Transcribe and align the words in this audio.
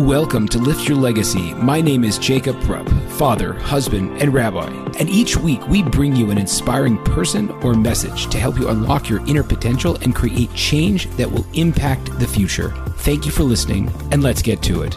Welcome 0.00 0.48
to 0.48 0.58
Lift 0.58 0.88
Your 0.88 0.96
Legacy. 0.96 1.52
My 1.52 1.82
name 1.82 2.04
is 2.04 2.16
Jacob 2.16 2.56
Rupp, 2.66 2.88
father, 3.18 3.52
husband, 3.52 4.22
and 4.22 4.32
rabbi. 4.32 4.70
And 4.98 5.10
each 5.10 5.36
week 5.36 5.68
we 5.68 5.82
bring 5.82 6.16
you 6.16 6.30
an 6.30 6.38
inspiring 6.38 6.96
person 7.04 7.50
or 7.62 7.74
message 7.74 8.28
to 8.28 8.38
help 8.38 8.58
you 8.58 8.70
unlock 8.70 9.10
your 9.10 9.20
inner 9.26 9.42
potential 9.42 9.98
and 10.00 10.14
create 10.16 10.54
change 10.54 11.10
that 11.16 11.30
will 11.30 11.44
impact 11.52 12.18
the 12.18 12.26
future. 12.26 12.70
Thank 13.00 13.26
you 13.26 13.30
for 13.30 13.42
listening, 13.42 13.92
and 14.10 14.22
let's 14.22 14.40
get 14.40 14.62
to 14.62 14.80
it. 14.80 14.96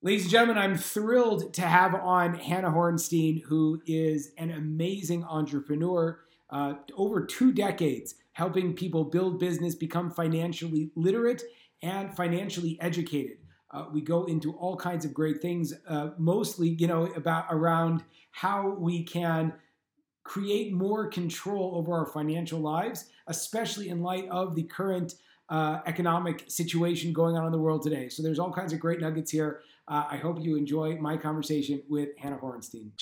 Ladies 0.00 0.22
and 0.22 0.30
gentlemen, 0.30 0.58
I'm 0.58 0.76
thrilled 0.76 1.54
to 1.54 1.62
have 1.62 1.92
on 1.96 2.34
Hannah 2.34 2.70
Hornstein, 2.70 3.42
who 3.42 3.82
is 3.84 4.30
an 4.38 4.52
amazing 4.52 5.24
entrepreneur, 5.24 6.20
uh, 6.50 6.74
over 6.96 7.26
two 7.26 7.50
decades 7.50 8.14
helping 8.34 8.74
people 8.74 9.04
build 9.04 9.40
business, 9.40 9.74
become 9.74 10.10
financially 10.10 10.90
literate 10.94 11.42
and 11.84 12.16
financially 12.16 12.78
educated. 12.80 13.36
Uh, 13.70 13.86
we 13.92 14.00
go 14.00 14.24
into 14.24 14.52
all 14.54 14.76
kinds 14.76 15.04
of 15.04 15.12
great 15.12 15.42
things, 15.42 15.74
uh, 15.88 16.10
mostly, 16.16 16.70
you 16.70 16.86
know, 16.86 17.06
about 17.14 17.44
around 17.50 18.02
how 18.30 18.70
we 18.70 19.02
can 19.04 19.52
create 20.22 20.72
more 20.72 21.06
control 21.08 21.74
over 21.76 21.92
our 21.92 22.06
financial 22.06 22.58
lives, 22.58 23.10
especially 23.26 23.90
in 23.90 24.02
light 24.02 24.26
of 24.30 24.54
the 24.54 24.62
current 24.62 25.14
uh, 25.50 25.80
economic 25.86 26.44
situation 26.48 27.12
going 27.12 27.36
on 27.36 27.44
in 27.44 27.52
the 27.52 27.58
world 27.58 27.82
today. 27.82 28.08
So 28.08 28.22
there's 28.22 28.38
all 28.38 28.52
kinds 28.52 28.72
of 28.72 28.80
great 28.80 29.00
nuggets 29.00 29.30
here. 29.30 29.60
Uh, 29.86 30.04
I 30.10 30.16
hope 30.16 30.40
you 30.40 30.56
enjoy 30.56 30.96
my 30.96 31.18
conversation 31.18 31.82
with 31.88 32.08
Hannah 32.16 32.38
Hornstein. 32.38 32.92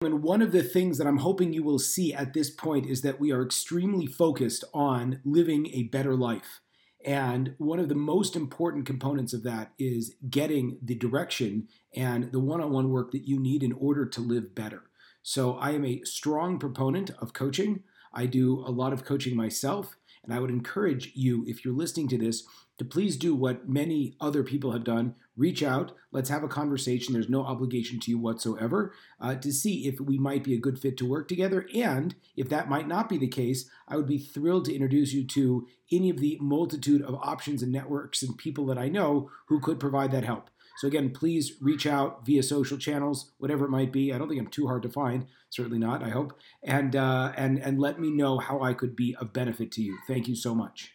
And 0.00 0.22
one 0.22 0.40
of 0.40 0.50
the 0.50 0.62
things 0.62 0.98
that 0.98 1.06
I'm 1.06 1.18
hoping 1.18 1.52
you 1.52 1.62
will 1.62 1.78
see 1.78 2.14
at 2.14 2.32
this 2.32 2.50
point 2.50 2.86
is 2.86 3.02
that 3.02 3.20
we 3.20 3.30
are 3.32 3.42
extremely 3.42 4.06
focused 4.06 4.64
on 4.72 5.20
living 5.24 5.66
a 5.68 5.84
better 5.84 6.16
life. 6.16 6.61
And 7.04 7.54
one 7.58 7.80
of 7.80 7.88
the 7.88 7.94
most 7.94 8.36
important 8.36 8.86
components 8.86 9.32
of 9.32 9.42
that 9.42 9.72
is 9.78 10.14
getting 10.30 10.78
the 10.82 10.94
direction 10.94 11.68
and 11.94 12.30
the 12.32 12.40
one 12.40 12.60
on 12.60 12.70
one 12.70 12.90
work 12.90 13.10
that 13.12 13.26
you 13.26 13.38
need 13.40 13.62
in 13.62 13.72
order 13.72 14.06
to 14.06 14.20
live 14.20 14.54
better. 14.54 14.84
So, 15.22 15.54
I 15.54 15.70
am 15.70 15.84
a 15.84 16.02
strong 16.04 16.58
proponent 16.58 17.10
of 17.20 17.32
coaching. 17.32 17.84
I 18.12 18.26
do 18.26 18.64
a 18.66 18.70
lot 18.70 18.92
of 18.92 19.04
coaching 19.04 19.36
myself. 19.36 19.96
And 20.24 20.32
I 20.32 20.38
would 20.38 20.50
encourage 20.50 21.10
you, 21.14 21.44
if 21.48 21.64
you're 21.64 21.74
listening 21.74 22.08
to 22.08 22.18
this, 22.18 22.44
to 22.78 22.84
please 22.84 23.16
do 23.16 23.34
what 23.34 23.68
many 23.68 24.14
other 24.20 24.42
people 24.42 24.72
have 24.72 24.84
done. 24.84 25.14
Reach 25.36 25.62
out. 25.62 25.92
Let's 26.10 26.30
have 26.30 26.44
a 26.44 26.48
conversation. 26.48 27.12
There's 27.12 27.28
no 27.28 27.44
obligation 27.44 27.98
to 28.00 28.10
you 28.10 28.18
whatsoever 28.18 28.94
uh, 29.20 29.34
to 29.36 29.52
see 29.52 29.86
if 29.86 30.00
we 30.00 30.18
might 30.18 30.44
be 30.44 30.54
a 30.54 30.60
good 30.60 30.78
fit 30.78 30.96
to 30.98 31.08
work 31.08 31.26
together. 31.26 31.66
And 31.74 32.14
if 32.36 32.48
that 32.50 32.68
might 32.68 32.86
not 32.86 33.08
be 33.08 33.18
the 33.18 33.28
case, 33.28 33.68
I 33.88 33.96
would 33.96 34.06
be 34.06 34.18
thrilled 34.18 34.66
to 34.66 34.74
introduce 34.74 35.12
you 35.12 35.24
to 35.28 35.66
any 35.90 36.10
of 36.10 36.18
the 36.18 36.38
multitude 36.40 37.02
of 37.02 37.14
options 37.16 37.62
and 37.62 37.72
networks 37.72 38.22
and 38.22 38.38
people 38.38 38.66
that 38.66 38.78
I 38.78 38.88
know 38.88 39.30
who 39.46 39.60
could 39.60 39.80
provide 39.80 40.12
that 40.12 40.24
help. 40.24 40.50
So 40.78 40.88
again, 40.88 41.10
please 41.10 41.54
reach 41.60 41.86
out 41.86 42.24
via 42.26 42.42
social 42.42 42.78
channels, 42.78 43.32
whatever 43.38 43.64
it 43.64 43.70
might 43.70 43.92
be. 43.92 44.12
I 44.12 44.18
don't 44.18 44.28
think 44.28 44.40
I'm 44.40 44.48
too 44.48 44.66
hard 44.66 44.82
to 44.82 44.88
find. 44.88 45.26
Certainly 45.50 45.78
not. 45.78 46.02
I 46.02 46.08
hope, 46.08 46.38
and 46.62 46.96
uh, 46.96 47.32
and 47.36 47.58
and 47.58 47.78
let 47.78 48.00
me 48.00 48.10
know 48.10 48.38
how 48.38 48.62
I 48.62 48.72
could 48.74 48.96
be 48.96 49.14
of 49.20 49.32
benefit 49.32 49.70
to 49.72 49.82
you. 49.82 49.98
Thank 50.06 50.28
you 50.28 50.34
so 50.34 50.54
much. 50.54 50.92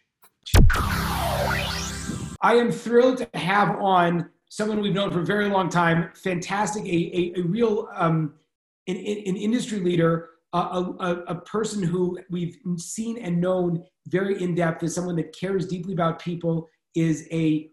I 2.40 2.54
am 2.54 2.70
thrilled 2.70 3.18
to 3.18 3.28
have 3.34 3.76
on 3.80 4.30
someone 4.48 4.80
we've 4.80 4.94
known 4.94 5.10
for 5.10 5.20
a 5.20 5.24
very 5.24 5.48
long 5.48 5.68
time, 5.68 6.10
fantastic, 6.14 6.84
a, 6.84 6.88
a, 6.88 7.40
a 7.40 7.42
real 7.42 7.88
um, 7.94 8.34
an, 8.86 8.96
an, 8.96 9.36
industry 9.36 9.80
leader, 9.80 10.30
a, 10.54 10.58
a, 10.58 11.24
a, 11.28 11.34
person 11.34 11.82
who 11.82 12.18
we've 12.30 12.56
seen 12.78 13.18
and 13.18 13.38
known 13.40 13.84
very 14.08 14.42
in 14.42 14.54
depth 14.54 14.82
as 14.82 14.94
someone 14.94 15.16
that 15.16 15.38
cares 15.38 15.66
deeply 15.66 15.92
about 15.92 16.18
people, 16.18 16.66
is 16.94 17.28
a 17.30 17.70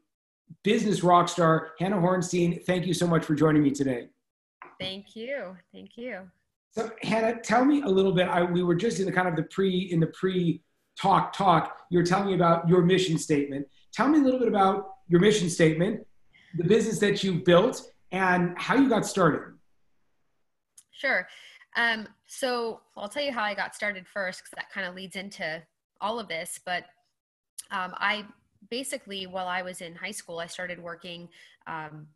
business 0.63 1.03
rock 1.03 1.29
star, 1.29 1.71
Hannah 1.79 1.97
Hornstein. 1.97 2.63
Thank 2.65 2.85
you 2.85 2.93
so 2.93 3.07
much 3.07 3.23
for 3.25 3.35
joining 3.35 3.63
me 3.63 3.71
today. 3.71 4.07
Thank 4.79 5.16
you. 5.16 5.56
Thank 5.73 5.97
you. 5.97 6.29
So 6.72 6.91
Hannah, 7.01 7.39
tell 7.41 7.63
me 7.63 7.81
a 7.83 7.88
little 7.88 8.11
bit. 8.11 8.28
I, 8.28 8.44
we 8.44 8.63
were 8.63 8.75
just 8.75 9.00
in 9.00 9.06
the 9.06 9.11
kind 9.11 9.28
of 9.28 9.35
the 9.35 9.44
pre 9.44 9.89
in 9.91 10.00
the 10.00 10.07
pre 10.07 10.61
talk 11.00 11.33
talk. 11.33 11.78
You 11.89 12.00
were 12.00 12.06
telling 12.06 12.28
me 12.28 12.35
about 12.35 12.67
your 12.67 12.81
mission 12.81 13.17
statement. 13.17 13.67
Tell 13.94 14.09
me 14.09 14.19
a 14.19 14.22
little 14.22 14.39
bit 14.39 14.50
about 14.50 14.89
your 15.07 15.22
mission 15.22 15.50
statement, 15.50 16.06
the 16.57 16.63
business 16.63 17.00
that 17.00 17.23
you 17.23 17.35
built, 17.35 17.81
and 18.12 18.53
how 18.57 18.75
you 18.75 18.89
got 18.89 19.06
started. 19.06 19.53
Sure. 20.91 21.27
Um, 21.77 22.07
so 22.25 22.81
I'll 22.97 23.09
tell 23.09 23.23
you 23.23 23.31
how 23.31 23.44
I 23.44 23.53
got 23.53 23.75
started 23.75 24.06
first, 24.07 24.39
because 24.39 24.51
that 24.56 24.69
kind 24.72 24.88
of 24.88 24.95
leads 24.95 25.16
into 25.16 25.62
all 26.01 26.19
of 26.19 26.27
this. 26.27 26.59
But 26.66 26.85
um, 27.72 27.94
I 27.97 28.25
basically, 28.69 29.27
while 29.27 29.47
I 29.47 29.61
was 29.61 29.81
in 29.81 29.95
high 29.95 30.11
school, 30.11 30.39
I 30.39 30.47
started 30.47 30.81
working 30.81 31.29
um, 31.67 32.07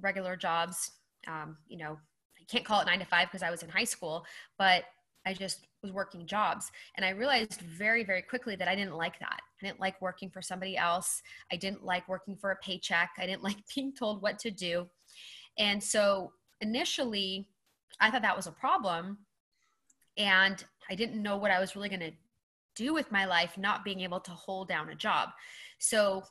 regular 0.00 0.36
jobs. 0.36 0.92
Um, 1.26 1.56
you 1.68 1.78
know, 1.78 1.98
I 2.38 2.44
can't 2.48 2.64
call 2.64 2.80
it 2.80 2.86
nine 2.86 2.98
to 3.00 3.04
five 3.04 3.28
because 3.28 3.42
I 3.42 3.50
was 3.50 3.62
in 3.62 3.68
high 3.68 3.84
school, 3.84 4.24
but 4.58 4.84
I 5.26 5.34
just 5.34 5.66
was 5.82 5.92
working 5.92 6.26
jobs. 6.26 6.70
And 6.96 7.04
I 7.04 7.10
realized 7.10 7.60
very, 7.60 8.04
very 8.04 8.22
quickly 8.22 8.54
that 8.56 8.68
I 8.68 8.76
didn't 8.76 8.96
like 8.96 9.18
that. 9.18 9.40
I 9.62 9.66
didn't 9.66 9.80
like 9.80 10.00
working 10.00 10.30
for 10.30 10.40
somebody 10.40 10.76
else. 10.76 11.22
I 11.52 11.56
didn't 11.56 11.84
like 11.84 12.08
working 12.08 12.36
for 12.36 12.52
a 12.52 12.56
paycheck. 12.56 13.10
I 13.18 13.26
didn't 13.26 13.42
like 13.44 13.56
being 13.74 13.92
told 13.92 14.22
what 14.22 14.38
to 14.40 14.50
do. 14.50 14.86
And 15.58 15.82
so 15.82 16.32
initially, 16.60 17.48
I 18.00 18.10
thought 18.10 18.22
that 18.22 18.36
was 18.36 18.46
a 18.46 18.52
problem. 18.52 19.18
And 20.16 20.62
I 20.88 20.94
didn't 20.94 21.22
know 21.22 21.36
what 21.36 21.50
I 21.50 21.60
was 21.60 21.74
really 21.74 21.88
going 21.88 22.00
to 22.00 22.12
do 22.76 22.94
with 22.94 23.10
my 23.10 23.24
life, 23.24 23.58
not 23.58 23.84
being 23.84 24.00
able 24.00 24.20
to 24.20 24.30
hold 24.30 24.68
down 24.68 24.90
a 24.90 24.94
job. 24.94 25.30
So 25.78 26.22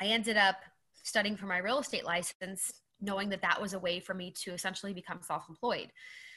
I 0.00 0.06
ended 0.06 0.36
up 0.36 0.56
studying 1.02 1.36
for 1.36 1.46
my 1.46 1.58
real 1.58 1.78
estate 1.78 2.04
license, 2.04 2.72
knowing 3.00 3.28
that 3.30 3.42
that 3.42 3.60
was 3.60 3.74
a 3.74 3.78
way 3.78 4.00
for 4.00 4.14
me 4.14 4.32
to 4.42 4.52
essentially 4.52 4.92
become 4.92 5.20
self 5.22 5.44
employed. 5.48 5.88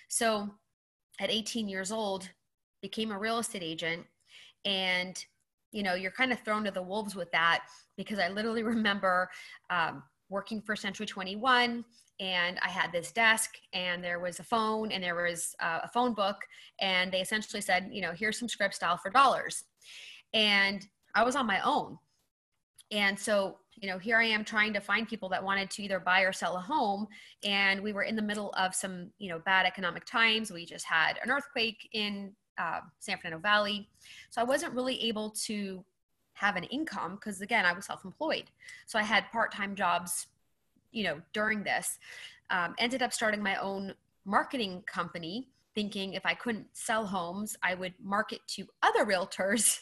So 0.08 0.50
at 1.20 1.32
18 1.32 1.68
years 1.68 1.92
old 1.92 2.30
became 2.82 3.12
a 3.12 3.20
real 3.20 3.40
estate 3.40 3.64
agent. 3.64 4.06
And 4.66 5.24
you 5.72 5.84
know 5.84 5.96
you're 5.96 6.12
kind 6.12 6.32
of 6.32 6.40
thrown 6.42 6.64
to 6.66 6.72
the 6.72 6.82
wolves 6.82 7.16
with 7.16 7.32
that 7.32 7.64
because 7.98 8.20
i 8.20 8.30
literally 8.30 8.64
remember 8.76 9.30
um, 9.70 10.04
working 10.30 10.62
for 10.62 10.76
century 10.76 11.06
21 11.06 11.84
and 12.20 12.60
i 12.62 12.70
had 12.70 12.92
this 12.92 13.12
desk 13.12 13.56
and 13.74 14.04
there 14.04 14.20
was 14.20 14.40
a 14.40 14.44
phone 14.44 14.92
and 14.92 15.04
there 15.04 15.16
was 15.16 15.56
uh, 15.62 15.80
a 15.84 15.88
phone 15.90 16.14
book 16.14 16.38
and 16.80 17.12
they 17.12 17.22
essentially 17.22 17.62
said 17.62 17.90
you 17.92 18.02
know 18.02 18.12
here's 18.12 18.38
some 18.38 18.50
script 18.50 18.76
style 18.76 18.98
for 18.98 19.10
dollars. 19.10 19.64
And 20.34 20.86
i 21.16 21.24
was 21.24 21.36
on 21.36 21.48
my 21.48 21.60
own 21.62 21.98
and 22.92 23.18
so 23.18 23.58
you 23.82 23.90
know, 23.90 23.98
here 23.98 24.18
I 24.18 24.26
am 24.26 24.46
trying 24.46 24.74
to 24.74 24.80
find 24.80 25.08
people 25.08 25.28
that 25.30 25.44
wanted 25.44 25.72
to 25.72 25.84
either 25.84 26.00
buy 26.00 26.22
or 26.22 26.32
sell 26.32 26.56
a 26.56 26.60
home. 26.60 27.08
And 27.44 27.82
we 27.82 27.94
were 27.94 28.04
in 28.04 28.16
the 28.16 28.22
middle 28.22 28.54
of 28.56 28.76
some, 28.76 29.10
you 29.18 29.30
know, 29.30 29.40
bad 29.40 29.66
economic 29.66 30.06
times. 30.06 30.52
We 30.52 30.66
just 30.66 30.86
had 30.86 31.18
an 31.24 31.32
earthquake 31.32 31.90
in 31.94 32.34
uh, 32.60 32.82
San 33.00 33.18
Fernando 33.18 33.40
Valley. 33.40 33.90
So 34.30 34.40
I 34.40 34.44
wasn't 34.44 34.74
really 34.74 35.02
able 35.04 35.32
to 35.46 35.84
have 36.34 36.58
an 36.58 36.64
income 36.66 37.16
because, 37.16 37.42
again, 37.42 37.66
I 37.66 37.74
was 37.74 37.86
self 37.86 38.06
employed. 38.06 38.52
So 38.86 39.00
I 39.00 39.04
had 39.04 39.32
part 39.32 39.52
time 39.52 39.76
jobs, 39.76 40.28
you 40.92 41.04
know, 41.04 41.20
during 41.34 41.64
this. 41.64 41.98
Um, 42.52 42.76
ended 42.78 43.02
up 43.02 43.14
starting 43.14 43.42
my 43.42 43.56
own 43.56 43.94
marketing 44.26 44.84
company, 44.86 45.48
thinking 45.74 46.14
if 46.14 46.26
I 46.26 46.36
couldn't 46.36 46.68
sell 46.74 47.06
homes, 47.06 47.56
I 47.64 47.74
would 47.74 47.94
market 48.04 48.42
to 48.50 48.68
other 48.84 49.06
realtors 49.12 49.80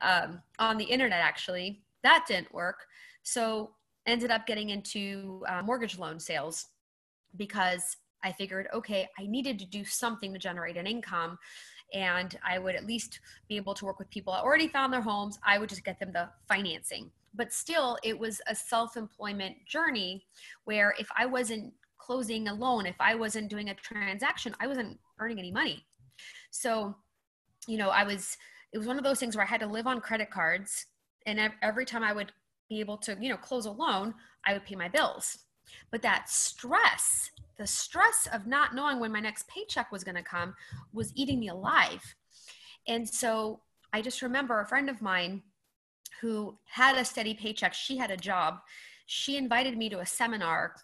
um, 0.00 0.40
on 0.58 0.78
the 0.78 0.84
internet, 0.84 1.20
actually. 1.20 1.82
That 2.02 2.24
didn't 2.28 2.52
work. 2.52 2.86
So 3.22 3.72
ended 4.06 4.30
up 4.30 4.46
getting 4.46 4.70
into 4.70 5.44
uh, 5.48 5.62
mortgage 5.62 5.98
loan 5.98 6.18
sales 6.18 6.66
because 7.36 7.96
I 8.24 8.32
figured, 8.32 8.68
okay, 8.72 9.08
I 9.18 9.26
needed 9.26 9.58
to 9.60 9.66
do 9.66 9.84
something 9.84 10.32
to 10.32 10.38
generate 10.38 10.76
an 10.76 10.86
income. 10.86 11.38
And 11.94 12.36
I 12.46 12.58
would 12.58 12.74
at 12.74 12.86
least 12.86 13.20
be 13.48 13.56
able 13.56 13.74
to 13.74 13.84
work 13.84 13.98
with 13.98 14.10
people 14.10 14.32
that 14.32 14.42
already 14.42 14.68
found 14.68 14.92
their 14.92 15.00
homes. 15.00 15.38
I 15.46 15.58
would 15.58 15.68
just 15.68 15.84
get 15.84 15.98
them 15.98 16.12
the 16.12 16.28
financing. 16.48 17.10
But 17.34 17.52
still, 17.52 17.98
it 18.02 18.18
was 18.18 18.40
a 18.46 18.54
self 18.54 18.96
employment 18.96 19.56
journey 19.66 20.24
where 20.64 20.94
if 20.98 21.08
I 21.16 21.26
wasn't 21.26 21.72
closing 21.98 22.48
a 22.48 22.54
loan, 22.54 22.86
if 22.86 22.96
I 23.00 23.14
wasn't 23.14 23.50
doing 23.50 23.70
a 23.70 23.74
transaction, 23.74 24.54
I 24.60 24.66
wasn't 24.66 24.98
earning 25.18 25.38
any 25.38 25.52
money. 25.52 25.84
So, 26.50 26.94
you 27.66 27.78
know, 27.78 27.90
I 27.90 28.04
was, 28.04 28.36
it 28.72 28.78
was 28.78 28.86
one 28.86 28.98
of 28.98 29.04
those 29.04 29.20
things 29.20 29.36
where 29.36 29.44
I 29.44 29.48
had 29.48 29.60
to 29.60 29.66
live 29.66 29.86
on 29.86 30.00
credit 30.00 30.30
cards. 30.30 30.86
And 31.28 31.52
every 31.60 31.84
time 31.84 32.02
I 32.02 32.14
would 32.14 32.32
be 32.70 32.80
able 32.80 32.96
to, 32.98 33.14
you 33.20 33.28
know, 33.28 33.36
close 33.36 33.66
a 33.66 33.70
loan, 33.70 34.14
I 34.46 34.54
would 34.54 34.64
pay 34.64 34.74
my 34.74 34.88
bills. 34.88 35.38
But 35.90 36.00
that 36.00 36.30
stress, 36.30 37.30
the 37.58 37.66
stress 37.66 38.26
of 38.32 38.46
not 38.46 38.74
knowing 38.74 38.98
when 38.98 39.12
my 39.12 39.20
next 39.20 39.46
paycheck 39.46 39.92
was 39.92 40.04
going 40.04 40.14
to 40.14 40.22
come 40.22 40.54
was 40.94 41.12
eating 41.14 41.38
me 41.38 41.48
alive. 41.48 42.02
And 42.86 43.06
so 43.06 43.60
I 43.92 44.00
just 44.00 44.22
remember 44.22 44.58
a 44.60 44.66
friend 44.66 44.88
of 44.88 45.02
mine 45.02 45.42
who 46.22 46.56
had 46.64 46.96
a 46.96 47.04
steady 47.04 47.34
paycheck, 47.34 47.74
she 47.74 47.98
had 47.98 48.10
a 48.10 48.16
job. 48.16 48.60
She 49.04 49.36
invited 49.36 49.76
me 49.76 49.90
to 49.90 50.00
a 50.00 50.06
seminar 50.06 50.76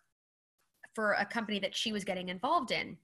for 0.94 1.12
a 1.12 1.24
company 1.24 1.58
that 1.60 1.74
she 1.74 1.90
was 1.90 2.04
getting 2.04 2.28
involved 2.28 2.70
in. 2.70 2.98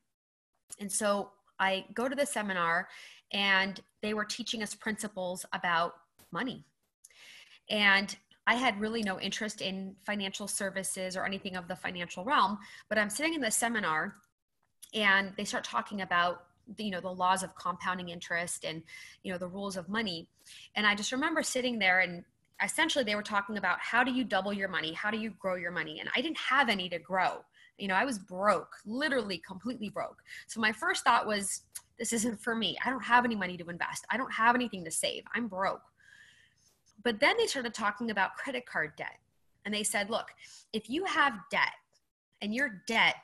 And 0.79 0.93
so 0.93 1.31
I 1.59 1.87
go 1.95 2.07
to 2.07 2.15
the 2.15 2.27
seminar 2.27 2.89
and 3.33 3.81
they 4.03 4.13
were 4.13 4.27
teaching 4.27 4.63
us 4.63 4.75
principles 4.75 5.47
about 5.55 5.95
money. 6.33 6.67
And 7.71 8.15
I 8.47 8.55
had 8.55 8.81
really 8.81 9.03
no 9.03 9.21
interest 9.21 9.63
in 9.63 9.95
financial 10.05 10.49
services 10.49 11.17
or 11.17 11.25
anything 11.25 11.57
of 11.57 11.69
the 11.69 11.77
financial 11.77 12.25
realm. 12.25 12.59
But 12.89 12.99
I'm 12.99 13.09
sitting 13.09 13.35
in 13.35 13.41
the 13.41 13.51
seminar 13.51 14.17
and 14.93 15.33
they 15.37 15.45
start 15.45 15.65
talking 15.65 16.01
about 16.01 16.45
the, 16.77 16.85
you 16.85 16.91
know 16.91 17.01
the 17.01 17.13
laws 17.13 17.43
of 17.43 17.55
compounding 17.55 18.09
interest 18.09 18.65
and 18.65 18.83
you 19.23 19.33
know 19.33 19.39
the 19.39 19.49
rules 19.49 19.77
of 19.77 19.89
money. 19.89 20.29
And 20.75 20.87
i 20.87 20.95
just 20.95 21.13
remember 21.13 21.43
sitting 21.43 21.79
there 21.79 22.01
and 22.01 22.25
essentially 22.63 23.05
they 23.05 23.15
were 23.15 23.23
talking 23.23 23.57
about 23.57 23.79
how 23.81 24.05
do 24.05 24.13
you 24.13 24.25
double 24.25 24.53
your 24.53 24.69
money? 24.69 24.93
How 24.93 25.11
do 25.11 25.19
you 25.19 25.31
grow 25.39 25.57
your 25.57 25.71
money? 25.71 26.01
And 26.01 26.09
i 26.15 26.21
didn't 26.21 26.39
have 26.39 26.69
any 26.69 26.89
to 26.89 26.99
grow. 26.99 27.45
You 27.79 27.89
know 27.89 27.95
i 27.95 28.05
was 28.05 28.19
broke 28.19 28.77
literally 28.85 29.39
completely 29.39 29.89
broke. 29.89 30.19
So 30.47 30.61
my 30.61 30.73
first 30.73 31.05
thought 31.05 31.27
was 31.27 31.63
this 31.99 32.13
isn't 32.13 32.41
for 32.41 32.55
me. 32.55 32.77
I 32.85 32.91
don't 32.91 33.05
have 33.05 33.25
any 33.25 33.37
money 33.37 33.57
to 33.59 33.69
invest. 33.69 34.07
I 34.11 34.17
don't 34.17 34.33
have 34.33 34.55
anything 34.55 34.85
to 34.85 34.91
save. 34.91 35.25
I'm 35.35 35.49
broke 35.49 35.83
but 37.03 37.21
then 37.21 37.37
they 37.39 37.47
started 37.47 37.75
talking 37.75 38.11
about 38.11 38.37
credit 38.37 38.67
card 38.67 38.93
debt 38.97 39.19
and 39.65 39.75
they 39.75 39.83
said 39.83 40.11
look 40.11 40.29
if 40.73 40.89
you 40.89 41.05
have 41.05 41.35
debt 41.51 41.75
and 42.43 42.55
your 42.55 42.83
debt 42.87 43.17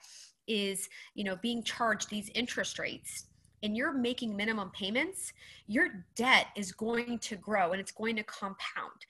is 0.46 0.88
you 1.14 1.25
know 1.25 1.37
being 1.37 1.62
charged 1.62 2.11
these 2.11 2.31
interest 2.34 2.78
rates 2.78 3.26
and 3.62 3.76
you're 3.76 3.93
making 3.93 4.37
minimum 4.37 4.70
payments, 4.70 5.32
your 5.67 6.05
debt 6.14 6.46
is 6.56 6.73
going 6.73 7.19
to 7.19 7.37
grow 7.37 7.73
and 7.73 7.81
it's 7.81 7.93
going 7.93 8.17
to 8.17 8.23
compound. 8.23 9.06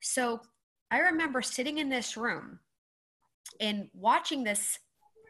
So 0.00 0.40
I 0.90 1.00
remember 1.00 1.42
sitting 1.42 1.78
in 1.78 1.88
this 1.88 2.16
room 2.16 2.60
and 3.60 3.88
watching 3.94 4.44
this 4.44 4.78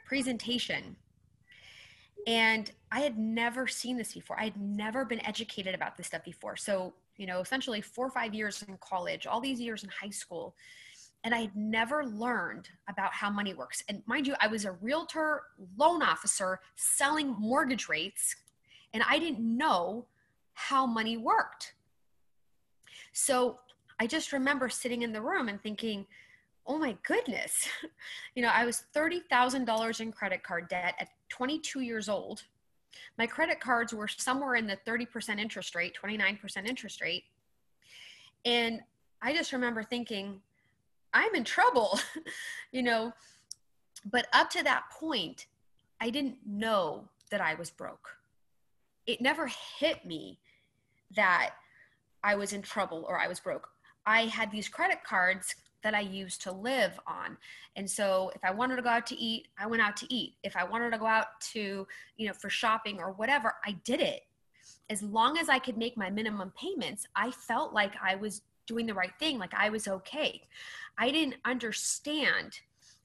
presentation. 0.07 0.97
And 2.27 2.71
I 2.91 3.01
had 3.01 3.17
never 3.17 3.67
seen 3.67 3.97
this 3.97 4.15
before. 4.15 4.39
I 4.39 4.45
had 4.45 4.61
never 4.61 5.05
been 5.05 5.25
educated 5.25 5.75
about 5.75 5.97
this 5.97 6.09
stuff 6.09 6.25
before. 6.25 6.57
So, 6.57 6.95
you 7.17 7.27
know, 7.27 7.41
essentially 7.41 7.81
four 7.81 8.07
or 8.07 8.11
five 8.11 8.35
years 8.35 8.65
in 8.69 8.77
college, 8.81 9.27
all 9.27 9.41
these 9.41 9.61
years 9.61 9.83
in 9.83 9.91
high 9.91 10.11
school, 10.11 10.55
and 11.25 11.35
I 11.35 11.41
had 11.41 11.57
never 11.57 12.05
learned 12.05 12.69
about 12.89 13.13
how 13.13 13.31
money 13.31 13.53
works. 13.53 13.83
And 13.89 14.03
mind 14.07 14.27
you, 14.27 14.35
I 14.41 14.47
was 14.47 14.65
a 14.65 14.73
realtor 14.73 15.43
loan 15.77 16.03
officer 16.03 16.61
selling 16.77 17.35
mortgage 17.39 17.89
rates 17.89 18.37
and 18.95 19.03
I 19.09 19.19
didn't 19.19 19.41
know 19.41 20.07
how 20.55 20.87
money 20.87 21.17
worked. 21.17 21.75
So 23.13 23.59
I 23.99 24.07
just 24.07 24.33
remember 24.33 24.69
sitting 24.69 25.03
in 25.03 25.13
the 25.13 25.21
room 25.21 25.49
and 25.49 25.61
thinking, 25.61 26.07
oh 26.67 26.79
my 26.79 26.97
goodness, 27.03 27.69
you 28.35 28.43
know, 28.43 28.51
I 28.53 28.65
was 28.65 28.85
$30,000 28.95 30.01
in 30.01 30.13
credit 30.13 30.43
card 30.43 30.69
debt 30.69 30.95
at 31.01 31.09
22 31.29 31.81
years 31.81 32.09
old. 32.09 32.45
My 33.19 33.27
credit 33.27 33.61
cards 33.61 33.93
were 33.93 34.09
somewhere 34.09 34.55
in 34.55 34.67
the 34.67 34.79
30% 34.87 35.39
interest 35.39 35.75
rate, 35.75 35.97
29% 36.03 36.67
interest 36.67 37.01
rate. 37.01 37.25
And 38.45 38.81
I 39.23 39.33
just 39.33 39.53
remember 39.53 39.83
thinking, 39.83 40.41
I'm 41.13 41.35
in 41.35 41.45
trouble, 41.45 41.99
you 42.73 42.83
know. 42.83 43.13
But 44.11 44.29
up 44.33 44.51
to 44.51 44.63
that 44.63 44.85
point, 44.91 45.47
I 46.01 46.11
didn't 46.11 46.37
know 46.47 47.09
that 47.31 47.41
I 47.41 47.55
was 47.55 47.71
broke 47.71 48.17
it 49.07 49.21
never 49.21 49.49
hit 49.79 50.05
me 50.05 50.39
that 51.15 51.51
I 52.23 52.35
was 52.35 52.53
in 52.53 52.63
trouble 52.63 53.05
or 53.09 53.19
I 53.19 53.29
was 53.29 53.41
broke. 53.41 53.69
I 54.05 54.23
had 54.23 54.51
these 54.51 54.69
credit 54.69 54.99
cards 55.05 55.55
that 55.87 55.95
I 55.95 56.01
used 56.01 56.43
to 56.43 56.51
live 56.51 56.99
on. 57.07 57.37
And 57.77 57.89
so 57.89 58.33
if 58.35 58.43
I 58.43 58.51
wanted 58.51 58.75
to 58.75 58.83
go 58.83 58.89
out 58.89 59.07
to 59.07 59.15
eat, 59.15 59.47
I 59.57 59.69
went 59.69 59.81
out 59.81 59.97
to 59.99 60.13
eat. 60.13 60.35
If 60.43 60.57
I 60.57 60.65
wanted 60.65 60.91
to 60.91 60.99
go 60.99 61.07
out 61.07 61.41
to, 61.53 61.87
you 62.17 62.27
know, 62.27 62.33
for 62.33 62.51
shopping 62.51 62.99
or 62.99 63.13
whatever, 63.13 63.55
I 63.65 63.77
did 63.85 64.01
it. 64.01 64.23
As 64.91 65.01
long 65.01 65.39
as 65.39 65.49
I 65.49 65.61
could 65.61 65.77
make 65.77 65.97
my 65.97 66.11
minimum 66.11 66.53
payments, 66.61 67.07
I 67.15 67.31
felt 67.31 67.73
like 67.73 67.93
I 68.03 68.17
was 68.17 68.43
doing 68.67 68.87
the 68.87 68.95
right 68.95 69.13
thing, 69.21 69.39
like 69.39 69.55
I 69.55 69.69
was 69.69 69.87
okay. 69.87 70.43
I 70.99 71.13
didn't 71.13 71.37
understand 71.45 72.59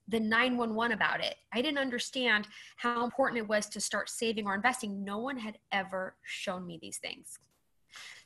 the 0.08 0.20
911 0.20 0.92
about 0.92 1.24
it. 1.24 1.36
I 1.54 1.62
didn't 1.62 1.78
understand 1.78 2.48
how 2.78 3.04
important 3.04 3.38
it 3.38 3.48
was 3.48 3.68
to 3.68 3.80
start 3.80 4.10
saving 4.10 4.48
or 4.48 4.56
investing. 4.56 5.04
No 5.04 5.20
one 5.20 5.38
had 5.38 5.60
ever 5.72 6.16
shown 6.24 6.66
me 6.66 6.80
these 6.82 6.98
things. 6.98 7.38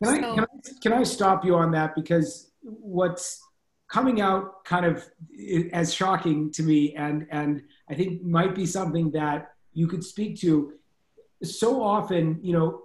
Can, 0.01 0.15
so, 0.21 0.31
I, 0.31 0.35
can, 0.35 0.39
I, 0.39 0.45
can 0.81 0.93
I 0.93 1.03
stop 1.03 1.43
you 1.43 1.55
on 1.55 1.71
that? 1.71 1.93
Because 1.93 2.51
what's 2.61 3.44
coming 3.87 4.21
out 4.21 4.65
kind 4.65 4.85
of 4.85 5.05
as 5.71 5.93
shocking 5.93 6.51
to 6.51 6.63
me 6.63 6.95
and, 6.95 7.27
and 7.31 7.61
I 7.89 7.93
think 7.93 8.23
might 8.23 8.55
be 8.55 8.65
something 8.65 9.11
that 9.11 9.51
you 9.73 9.87
could 9.87 10.03
speak 10.03 10.39
to. 10.41 10.73
So 11.43 11.81
often, 11.81 12.39
you 12.41 12.53
know, 12.53 12.81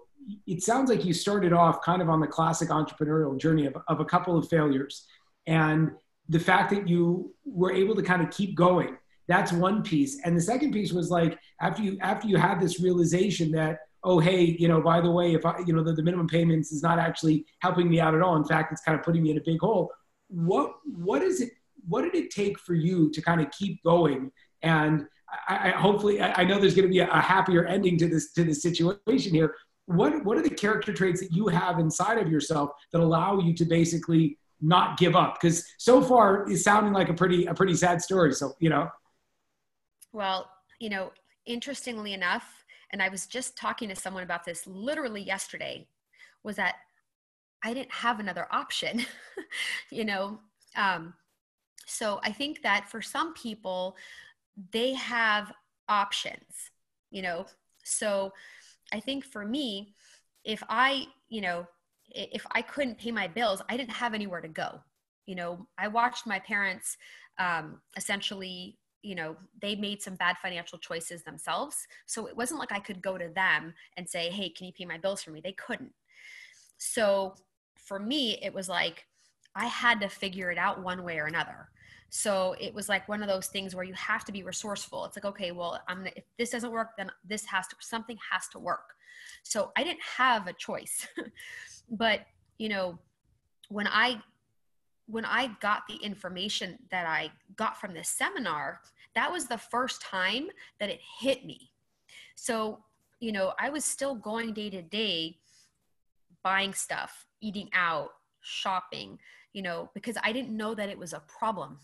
it 0.47 0.63
sounds 0.63 0.91
like 0.91 1.05
you 1.05 1.15
started 1.15 1.53
off 1.53 1.83
kind 1.83 2.03
of 2.03 2.11
on 2.11 2.21
the 2.21 2.27
classic 2.27 2.69
entrepreneurial 2.69 3.39
journey 3.39 3.67
of, 3.67 3.77
of 3.89 4.01
a 4.01 4.05
couple 4.05 4.37
of 4.37 4.49
failures. 4.49 5.07
And 5.47 5.93
the 6.29 6.39
fact 6.39 6.71
that 6.71 6.87
you 6.87 7.35
were 7.45 7.73
able 7.73 7.95
to 7.97 8.03
kind 8.03 8.23
of 8.23 8.31
keep 8.31 8.55
going 8.55 8.97
that's 9.31 9.53
one 9.53 9.85
piece. 9.85 10.21
And 10.25 10.37
the 10.37 10.41
second 10.41 10.73
piece 10.73 10.93
was 10.93 11.09
like 11.09 11.39
after 11.61 11.83
you 11.83 11.97
after 12.01 12.27
you 12.27 12.37
had 12.37 12.61
this 12.61 12.81
realization 12.81 13.53
that 13.53 13.79
oh 14.03 14.19
hey 14.19 14.57
you 14.59 14.67
know 14.67 14.81
by 14.81 15.01
the 15.01 15.11
way 15.11 15.35
if 15.35 15.47
i 15.47 15.57
you 15.65 15.73
know 15.73 15.85
the, 15.85 15.93
the 15.93 16.03
minimum 16.03 16.27
payments 16.27 16.73
is 16.73 16.83
not 16.83 16.99
actually 16.99 17.47
helping 17.61 17.89
me 17.89 18.01
out 18.01 18.13
at 18.15 18.23
all. 18.23 18.35
In 18.35 18.45
fact 18.45 18.73
it's 18.73 18.83
kind 18.83 18.99
of 18.99 19.05
putting 19.05 19.23
me 19.23 19.31
in 19.31 19.39
a 19.39 19.43
big 19.43 19.61
hole 19.61 19.93
what 20.31 20.75
what 20.85 21.23
is 21.23 21.41
it 21.41 21.51
what 21.89 22.03
did 22.03 22.15
it 22.15 22.31
take 22.31 22.59
for 22.59 22.75
you 22.75 23.11
to 23.11 23.23
kind 23.23 23.41
of 23.41 23.51
keep 23.51 23.83
going? 23.83 24.31
And 24.63 25.07
I, 25.49 25.69
I 25.69 25.71
hopefully 25.71 26.21
I, 26.21 26.43
I 26.43 26.45
know 26.45 26.59
there's 26.59 26.75
going 26.75 26.89
to 26.89 26.93
be 26.93 27.01
a, 27.01 27.11
a 27.11 27.21
happier 27.21 27.65
ending 27.65 27.99
to 27.99 28.09
this 28.09 28.33
to 28.33 28.45
this 28.45 28.63
situation 28.63 29.35
here. 29.35 29.55
What 29.87 30.25
what 30.25 30.37
are 30.37 30.43
the 30.43 30.51
character 30.51 30.93
traits 30.93 31.21
that 31.21 31.33
you 31.33 31.49
have 31.49 31.79
inside 31.79 32.19
of 32.19 32.31
yourself 32.31 32.71
that 32.93 33.01
allow 33.01 33.39
you 33.41 33.55
to 33.55 33.65
basically 33.65 34.39
not 34.61 34.99
give 34.99 35.17
up? 35.17 35.39
Because 35.41 35.65
so 35.79 36.03
far 36.03 36.49
it's 36.49 36.63
sounding 36.63 36.93
like 36.93 37.09
a 37.09 37.15
pretty 37.15 37.47
a 37.47 37.55
pretty 37.55 37.75
sad 37.75 38.01
story 38.03 38.33
so 38.33 38.55
you 38.61 38.71
know. 38.71 38.89
Well 40.13 40.51
you 40.81 40.89
know 40.89 41.13
interestingly 41.47 42.13
enough 42.13 42.65
and 42.93 43.01
i 43.01 43.09
was 43.09 43.27
just 43.27 43.57
talking 43.57 43.89
to 43.89 43.95
someone 43.95 44.25
about 44.25 44.45
this 44.45 44.67
literally 44.67 45.23
yesterday 45.23 45.87
was 46.43 46.57
that 46.57 46.77
i 47.65 47.73
didn't 47.75 47.93
have 47.93 48.21
another 48.21 48.47
option 48.51 49.05
you 49.91 50.05
know 50.05 50.39
um, 50.77 51.15
so 51.87 52.21
i 52.23 52.33
think 52.33 52.63
that 52.63 52.89
for 52.89 53.03
some 53.03 53.35
people 53.35 53.97
they 54.73 54.93
have 54.95 55.53
options 55.89 56.71
you 57.11 57.23
know 57.23 57.47
so 57.83 58.33
i 58.93 59.01
think 59.01 59.25
for 59.25 59.45
me 59.45 59.95
if 60.45 60.63
i 60.69 61.07
you 61.29 61.41
know 61.41 61.67
if 62.13 62.47
I 62.53 62.63
couldn't 62.63 62.99
pay 62.99 63.11
my 63.11 63.29
bills, 63.29 63.63
I 63.69 63.77
didn't 63.77 63.93
have 63.93 64.15
anywhere 64.15 64.41
to 64.41 64.49
go. 64.49 64.81
You 65.27 65.35
know, 65.37 65.67
I 65.79 65.89
watched 65.89 66.27
my 66.27 66.39
parents 66.41 66.97
um, 67.39 67.81
essentially, 67.97 68.79
you 69.03 69.15
know, 69.15 69.37
they 69.63 69.77
made 69.77 70.03
some 70.03 70.17
bad 70.17 70.37
financial 70.43 70.79
choices 70.79 71.23
themselves. 71.23 71.77
So 72.07 72.27
it 72.27 72.37
wasn't 72.37 72.61
like 72.61 72.73
I 72.73 72.81
could 72.81 73.01
go 73.01 73.17
to 73.17 73.29
them 73.29 73.73
and 73.97 74.09
say, 74.09 74.29
hey, 74.31 74.51
can 74.51 74.67
you 74.67 74.73
pay 74.73 74.85
my 74.85 74.99
bills 74.99 75.23
for 75.23 75.31
me? 75.31 75.41
They 75.43 75.53
couldn't. 75.53 75.93
So 76.79 77.35
for 77.91 77.99
me, 77.99 78.39
it 78.41 78.55
was 78.55 78.69
like 78.69 79.05
I 79.57 79.67
had 79.67 80.01
to 80.03 80.09
figure 80.09 80.53
it 80.53 80.59
out 80.59 80.81
one 80.81 81.03
way 81.03 81.19
or 81.19 81.27
another. 81.27 81.71
So 82.09 82.55
it 82.61 82.73
was 82.73 82.89
like 82.89 83.09
one 83.09 83.21
of 83.21 83.29
those 83.29 83.49
things 83.49 83.75
where 83.75 83.85
you 83.85 83.95
have 83.95 84.25
to 84.27 84.33
be 84.33 84.45
resourceful. 84.45 85.05
It's 85.05 85.17
like, 85.17 85.25
okay, 85.25 85.51
well, 85.51 85.81
I'm 85.89 85.99
gonna, 85.99 86.13
if 86.15 86.23
this 86.39 86.51
doesn't 86.51 86.71
work, 86.71 86.91
then 86.97 87.11
this 87.29 87.45
has 87.47 87.67
to, 87.67 87.77
something 87.81 88.17
has 88.31 88.47
to 88.53 88.61
work. 88.61 88.95
So 89.43 89.73
I 89.77 89.83
didn't 89.83 90.05
have 90.19 90.47
a 90.47 90.53
choice. 90.53 91.05
but 91.91 92.21
you 92.61 92.69
know 92.69 92.99
when 93.69 93.89
i 93.89 94.21
when 95.07 95.25
i 95.25 95.51
got 95.61 95.83
the 95.89 95.97
information 95.97 96.79
that 96.91 97.07
i 97.07 97.31
got 97.57 97.81
from 97.81 97.95
this 97.95 98.09
seminar 98.09 98.81
that 99.15 99.33
was 99.33 99.47
the 99.47 99.59
first 99.59 100.01
time 100.03 100.49
that 100.79 100.91
it 100.91 101.01
hit 101.21 101.45
me 101.45 101.73
so 102.37 102.79
you 103.19 103.33
know 103.33 103.55
i 103.59 103.71
was 103.71 103.85
still 103.85 104.15
going 104.15 104.53
day 104.53 104.69
to 104.71 104.83
day 104.83 105.39
buying 106.45 106.75
stuff 106.75 107.27
eating 107.41 107.69
out 107.75 108.11
shopping 108.43 109.19
you 109.53 109.63
know 109.63 109.91
because 109.95 110.17
i 110.23 110.33
didn't 110.33 110.57
know 110.57 110.75
that 110.75 110.89
it 110.89 110.99
was 110.99 111.13
a 111.13 111.23
problem. 111.27 111.79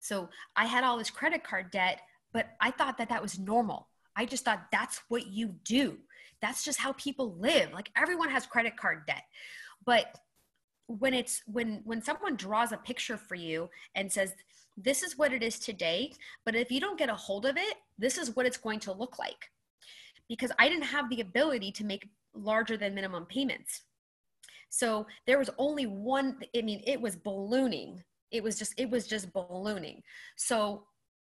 So 0.00 0.28
i 0.56 0.66
had 0.66 0.84
all 0.84 0.98
this 0.98 1.10
credit 1.10 1.44
card 1.44 1.70
debt 1.70 2.00
but 2.32 2.50
i 2.60 2.70
thought 2.70 2.98
that 2.98 3.08
that 3.08 3.22
was 3.22 3.38
normal. 3.38 3.88
I 4.16 4.26
just 4.26 4.44
thought 4.44 4.66
that's 4.72 5.00
what 5.08 5.28
you 5.28 5.54
do. 5.64 5.96
That's 6.42 6.64
just 6.64 6.78
how 6.78 6.92
people 6.94 7.36
live. 7.38 7.72
Like 7.72 7.90
everyone 7.96 8.30
has 8.30 8.46
credit 8.46 8.76
card 8.76 9.06
debt. 9.06 9.22
But 9.86 10.18
when 10.86 11.14
it's 11.14 11.42
when 11.46 11.80
when 11.84 12.02
someone 12.02 12.36
draws 12.36 12.72
a 12.72 12.76
picture 12.76 13.16
for 13.16 13.36
you 13.36 13.70
and 13.94 14.10
says 14.10 14.34
this 14.76 15.02
is 15.02 15.16
what 15.16 15.32
it 15.32 15.42
is 15.42 15.58
today 15.58 16.12
but 16.44 16.56
if 16.56 16.70
you 16.70 16.80
don't 16.80 16.98
get 16.98 17.08
a 17.08 17.14
hold 17.14 17.46
of 17.46 17.56
it 17.56 17.76
this 17.96 18.18
is 18.18 18.34
what 18.34 18.44
it's 18.44 18.56
going 18.56 18.80
to 18.80 18.92
look 18.92 19.18
like. 19.18 19.50
Because 20.28 20.50
i 20.58 20.68
didn't 20.68 20.84
have 20.84 21.08
the 21.08 21.20
ability 21.20 21.70
to 21.72 21.84
make 21.84 22.08
larger 22.34 22.76
than 22.76 22.94
minimum 22.94 23.24
payments 23.26 23.82
so 24.70 25.06
there 25.26 25.38
was 25.38 25.50
only 25.58 25.86
one 25.86 26.38
i 26.56 26.62
mean 26.62 26.82
it 26.86 27.00
was 27.00 27.16
ballooning. 27.16 28.02
It 28.30 28.42
was 28.42 28.58
just 28.58 28.72
it 28.78 28.88
was 28.88 29.06
just 29.06 29.32
ballooning. 29.32 30.02
So 30.36 30.84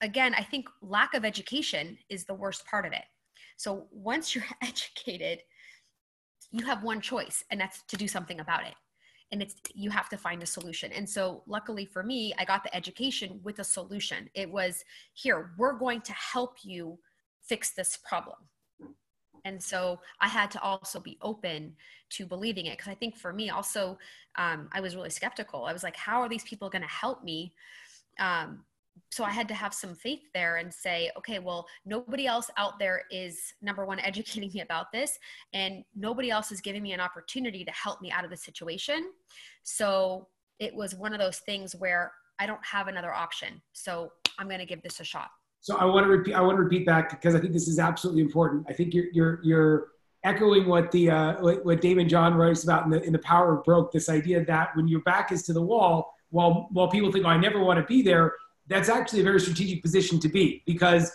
again 0.02 0.34
i 0.36 0.44
think 0.44 0.68
lack 0.82 1.14
of 1.14 1.26
education 1.26 1.98
is 2.10 2.26
the 2.26 2.34
worst 2.34 2.66
part 2.66 2.86
of 2.86 2.94
it. 2.94 3.06
So 3.58 3.88
once 3.92 4.36
you're 4.36 4.44
educated, 4.62 5.40
you 6.52 6.66
have 6.66 6.84
one 6.84 7.00
choice, 7.02 7.44
and 7.50 7.60
that's 7.62 7.84
to 7.88 7.98
do 7.98 8.08
something 8.08 8.40
about 8.42 8.64
it. 8.68 8.76
and 9.32 9.42
it's 9.42 9.56
you 9.74 9.90
have 9.90 10.10
to 10.10 10.18
find 10.18 10.44
a 10.44 10.46
solution. 10.46 10.92
And 10.92 11.10
so 11.10 11.44
luckily 11.48 11.86
for 11.86 12.04
me 12.04 12.34
i 12.38 12.44
got 12.46 12.64
the 12.64 12.76
education 12.76 13.40
with 13.44 13.60
a 13.60 13.64
solution. 13.64 14.30
It 14.34 14.50
was 14.52 14.84
here 15.14 15.54
we're 15.58 15.80
going 15.86 16.02
to 16.02 16.14
help 16.34 16.54
you 16.64 17.00
fix 17.52 17.72
this 17.72 17.98
problem 18.10 18.38
and 19.46 19.62
so 19.62 20.00
i 20.20 20.28
had 20.28 20.50
to 20.52 20.62
also 20.62 21.00
be 21.00 21.18
open 21.22 21.74
to 22.10 22.26
believing 22.26 22.68
it 22.68 22.78
because 22.78 22.92
i 22.92 22.96
think 22.96 23.16
for 23.16 23.34
me 23.34 23.50
also 23.50 23.98
um, 24.36 24.70
i 24.72 24.80
was 24.80 24.96
really 24.96 25.10
skeptical 25.10 25.66
i 25.66 25.74
was 25.74 25.84
like 25.84 25.96
how 25.96 26.22
are 26.22 26.30
these 26.30 26.44
people 26.44 26.70
going 26.70 26.82
to 26.82 26.88
help 26.88 27.24
me 27.24 27.54
um, 28.20 28.64
so 29.10 29.24
I 29.24 29.32
had 29.32 29.48
to 29.50 29.54
have 29.54 29.74
some 29.74 29.96
faith 29.96 30.22
there 30.34 30.58
and 30.58 30.74
say, 30.74 31.12
okay, 31.18 31.40
well, 31.40 31.68
nobody 31.86 32.28
else 32.28 32.50
out 32.58 32.80
there 32.80 33.04
is 33.12 33.54
number 33.62 33.86
one 33.86 34.00
educating 34.02 34.52
me 34.54 34.62
about 34.62 34.92
this, 34.92 35.20
and 35.54 35.84
nobody 35.96 36.30
else 36.30 36.52
is 36.52 36.62
giving 36.62 36.84
me 36.84 36.94
an 36.94 37.00
opportunity 37.00 37.66
to 37.66 37.72
help 37.72 38.02
me 38.02 38.12
out 38.12 38.24
of 38.24 38.30
the 38.30 38.38
situation. 38.38 39.12
So 39.64 40.28
it 40.60 40.74
was 40.74 40.96
one 40.96 41.14
of 41.14 41.20
those 41.20 41.40
things 41.40 41.76
where 41.76 42.14
I 42.40 42.46
don't 42.46 42.64
have 42.66 42.88
another 42.88 43.14
option. 43.14 43.62
So 43.74 44.12
I'm 44.40 44.48
going 44.48 44.60
to 44.60 44.66
give 44.66 44.82
this 44.82 45.00
a 45.00 45.04
shot. 45.04 45.30
So 45.62 45.78
I 45.78 45.86
want 45.86 46.06
to 46.06 46.10
repeat. 46.10 46.34
I 46.34 46.42
want 46.42 46.58
to 46.58 46.64
repeat 46.64 46.86
that 46.88 47.10
because 47.10 47.36
I 47.36 47.40
think 47.40 47.54
this 47.54 47.68
is 47.68 47.80
absolutely 47.80 48.22
important. 48.22 48.66
I 48.68 48.74
think 48.74 48.94
you're 48.94 49.06
you're 49.14 49.40
you're 49.44 49.88
echoing 50.24 50.68
what 50.68 50.92
the 50.92 51.12
uh, 51.12 51.42
what, 51.42 51.64
what 51.64 51.82
Daymond 51.82 52.10
John 52.10 52.34
writes 52.36 52.64
about 52.64 52.86
in 52.86 52.92
the 52.92 53.02
in 53.04 53.14
the 53.14 53.20
Power 53.20 53.58
of 53.58 53.64
Broke. 53.64 53.92
This 53.92 54.10
idea 54.10 54.44
that 54.46 54.76
when 54.76 54.88
your 54.88 55.02
back 55.02 55.32
is 55.32 55.44
to 55.44 55.54
the 55.54 55.62
wall, 55.62 56.16
while 56.32 56.68
while 56.72 56.90
people 56.90 57.12
think, 57.12 57.26
oh, 57.26 57.30
I 57.30 57.38
never 57.38 57.64
want 57.64 57.80
to 57.80 57.86
be 57.86 58.02
there, 58.02 58.34
that's 58.68 58.90
actually 58.90 59.22
a 59.22 59.24
very 59.24 59.40
strategic 59.40 59.82
position 59.82 60.20
to 60.22 60.30
be 60.30 60.64
because 60.66 61.12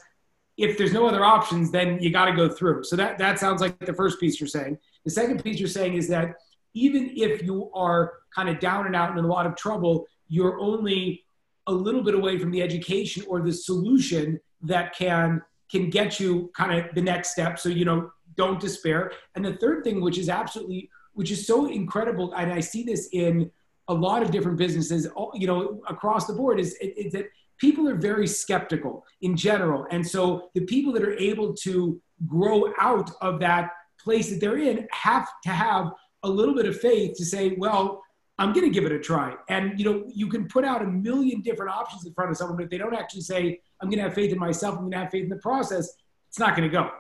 if 0.56 0.78
there's 0.78 0.92
no 0.92 1.06
other 1.06 1.24
options, 1.24 1.70
then 1.70 2.00
you 2.00 2.10
got 2.10 2.26
to 2.26 2.32
go 2.32 2.48
through. 2.48 2.84
So 2.84 2.96
that, 2.96 3.18
that 3.18 3.38
sounds 3.38 3.60
like 3.60 3.78
the 3.78 3.92
first 3.92 4.18
piece 4.18 4.40
you're 4.40 4.48
saying. 4.48 4.78
The 5.04 5.10
second 5.10 5.44
piece 5.44 5.58
you're 5.58 5.68
saying 5.68 5.94
is 5.94 6.08
that 6.08 6.36
even 6.72 7.12
if 7.14 7.42
you 7.42 7.70
are 7.74 8.14
kind 8.34 8.48
of 8.48 8.58
down 8.58 8.86
and 8.86 8.96
out 8.96 9.10
and 9.10 9.18
in 9.18 9.24
a 9.24 9.28
lot 9.28 9.46
of 9.46 9.54
trouble, 9.56 10.06
you're 10.28 10.58
only 10.58 11.25
a 11.66 11.72
little 11.72 12.02
bit 12.02 12.14
away 12.14 12.38
from 12.38 12.50
the 12.50 12.62
education 12.62 13.24
or 13.28 13.40
the 13.40 13.52
solution 13.52 14.40
that 14.62 14.94
can 14.94 15.42
can 15.70 15.90
get 15.90 16.20
you 16.20 16.50
kind 16.56 16.78
of 16.78 16.94
the 16.94 17.02
next 17.02 17.32
step. 17.32 17.58
So 17.58 17.68
you 17.68 17.84
know, 17.84 18.10
don't 18.36 18.60
despair. 18.60 19.12
And 19.34 19.44
the 19.44 19.56
third 19.56 19.84
thing, 19.84 20.00
which 20.00 20.18
is 20.18 20.28
absolutely, 20.28 20.90
which 21.14 21.30
is 21.30 21.46
so 21.46 21.66
incredible, 21.66 22.32
and 22.34 22.52
I 22.52 22.60
see 22.60 22.82
this 22.82 23.08
in 23.12 23.50
a 23.88 23.94
lot 23.94 24.22
of 24.22 24.30
different 24.30 24.58
businesses, 24.58 25.08
you 25.34 25.46
know, 25.46 25.80
across 25.88 26.26
the 26.26 26.32
board, 26.32 26.58
is, 26.60 26.76
is 26.80 27.12
that 27.12 27.26
people 27.58 27.88
are 27.88 27.94
very 27.94 28.26
skeptical 28.26 29.04
in 29.22 29.36
general. 29.36 29.86
And 29.90 30.06
so 30.06 30.50
the 30.54 30.62
people 30.62 30.92
that 30.92 31.02
are 31.02 31.16
able 31.18 31.54
to 31.54 32.00
grow 32.26 32.72
out 32.80 33.10
of 33.20 33.40
that 33.40 33.70
place 34.00 34.30
that 34.30 34.40
they're 34.40 34.58
in 34.58 34.86
have 34.90 35.28
to 35.44 35.50
have 35.50 35.92
a 36.22 36.28
little 36.28 36.54
bit 36.54 36.66
of 36.66 36.78
faith 36.78 37.16
to 37.16 37.24
say, 37.24 37.54
well, 37.58 38.02
I'm 38.38 38.52
going 38.52 38.64
to 38.66 38.70
give 38.70 38.84
it 38.84 38.92
a 38.92 38.98
try. 38.98 39.34
And 39.48 39.78
you 39.78 39.84
know, 39.84 40.04
you 40.14 40.28
can 40.28 40.46
put 40.46 40.64
out 40.64 40.82
a 40.82 40.86
million 40.86 41.40
different 41.42 41.72
options 41.72 42.04
in 42.06 42.12
front 42.12 42.30
of 42.30 42.36
someone, 42.36 42.56
but 42.56 42.64
if 42.64 42.70
they 42.70 42.78
don't 42.78 42.94
actually 42.94 43.22
say, 43.22 43.60
I'm 43.80 43.88
going 43.88 43.98
to 43.98 44.04
have 44.04 44.14
faith 44.14 44.32
in 44.32 44.38
myself, 44.38 44.74
I'm 44.74 44.82
going 44.82 44.92
to 44.92 44.98
have 44.98 45.10
faith 45.10 45.24
in 45.24 45.30
the 45.30 45.36
process, 45.36 45.90
it's 46.28 46.38
not 46.38 46.56
going 46.56 46.68
to 46.68 46.72
go. 46.72 46.90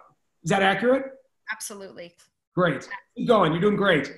Is 0.44 0.50
that 0.50 0.62
accurate? 0.62 1.04
Absolutely. 1.52 2.14
Great. 2.54 2.88
Keep 3.16 3.28
going. 3.28 3.52
You're 3.52 3.60
doing 3.60 3.76
great. 3.76 4.10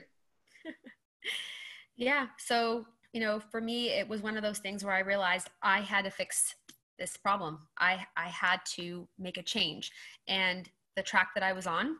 yeah. 1.96 2.26
So 2.38 2.86
you 3.12 3.20
know, 3.20 3.40
for 3.40 3.60
me, 3.60 3.90
it 3.90 4.08
was 4.08 4.22
one 4.22 4.36
of 4.36 4.42
those 4.42 4.58
things 4.58 4.84
where 4.84 4.94
I 4.94 5.00
realized 5.00 5.48
I 5.62 5.80
had 5.80 6.04
to 6.04 6.10
fix 6.10 6.54
this 6.98 7.16
problem. 7.16 7.60
I, 7.78 8.04
I 8.16 8.28
had 8.28 8.60
to 8.76 9.08
make 9.18 9.38
a 9.38 9.42
change. 9.42 9.90
And 10.26 10.68
the 10.96 11.02
track 11.02 11.30
that 11.34 11.42
I 11.42 11.52
was 11.52 11.66
on, 11.66 11.96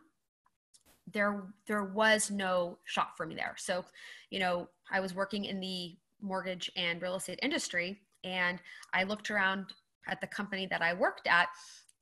there, 1.13 1.43
there 1.67 1.83
was 1.83 2.31
no 2.31 2.77
shop 2.85 3.17
for 3.17 3.25
me 3.25 3.35
there. 3.35 3.55
So, 3.57 3.85
you 4.29 4.39
know, 4.39 4.67
I 4.91 4.99
was 4.99 5.13
working 5.13 5.45
in 5.45 5.59
the 5.59 5.95
mortgage 6.21 6.69
and 6.75 7.01
real 7.01 7.15
estate 7.15 7.39
industry, 7.41 7.99
and 8.23 8.59
I 8.93 9.03
looked 9.03 9.31
around 9.31 9.73
at 10.07 10.21
the 10.21 10.27
company 10.27 10.67
that 10.67 10.81
I 10.81 10.93
worked 10.93 11.27
at, 11.27 11.47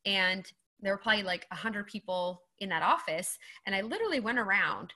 and 0.06 0.52
there 0.82 0.94
were 0.94 0.98
probably 0.98 1.24
like 1.24 1.48
a 1.52 1.56
hundred 1.56 1.88
people 1.88 2.44
in 2.60 2.70
that 2.70 2.84
office. 2.84 3.38
And 3.66 3.76
I 3.76 3.82
literally 3.82 4.20
went 4.20 4.40
around 4.40 4.94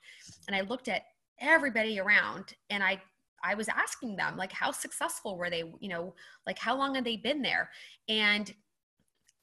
and 0.48 0.56
I 0.56 0.62
looked 0.62 0.88
at 0.88 1.04
everybody 1.40 2.00
around 2.00 2.54
and 2.70 2.84
I 2.84 3.02
I 3.44 3.56
was 3.56 3.68
asking 3.68 4.16
them 4.16 4.38
like 4.38 4.52
how 4.52 4.70
successful 4.72 5.36
were 5.36 5.50
they, 5.50 5.64
you 5.80 5.90
know, 5.90 6.14
like 6.46 6.60
how 6.60 6.78
long 6.78 6.94
had 6.94 7.04
they 7.04 7.18
been 7.18 7.42
there? 7.42 7.72
And 8.08 8.54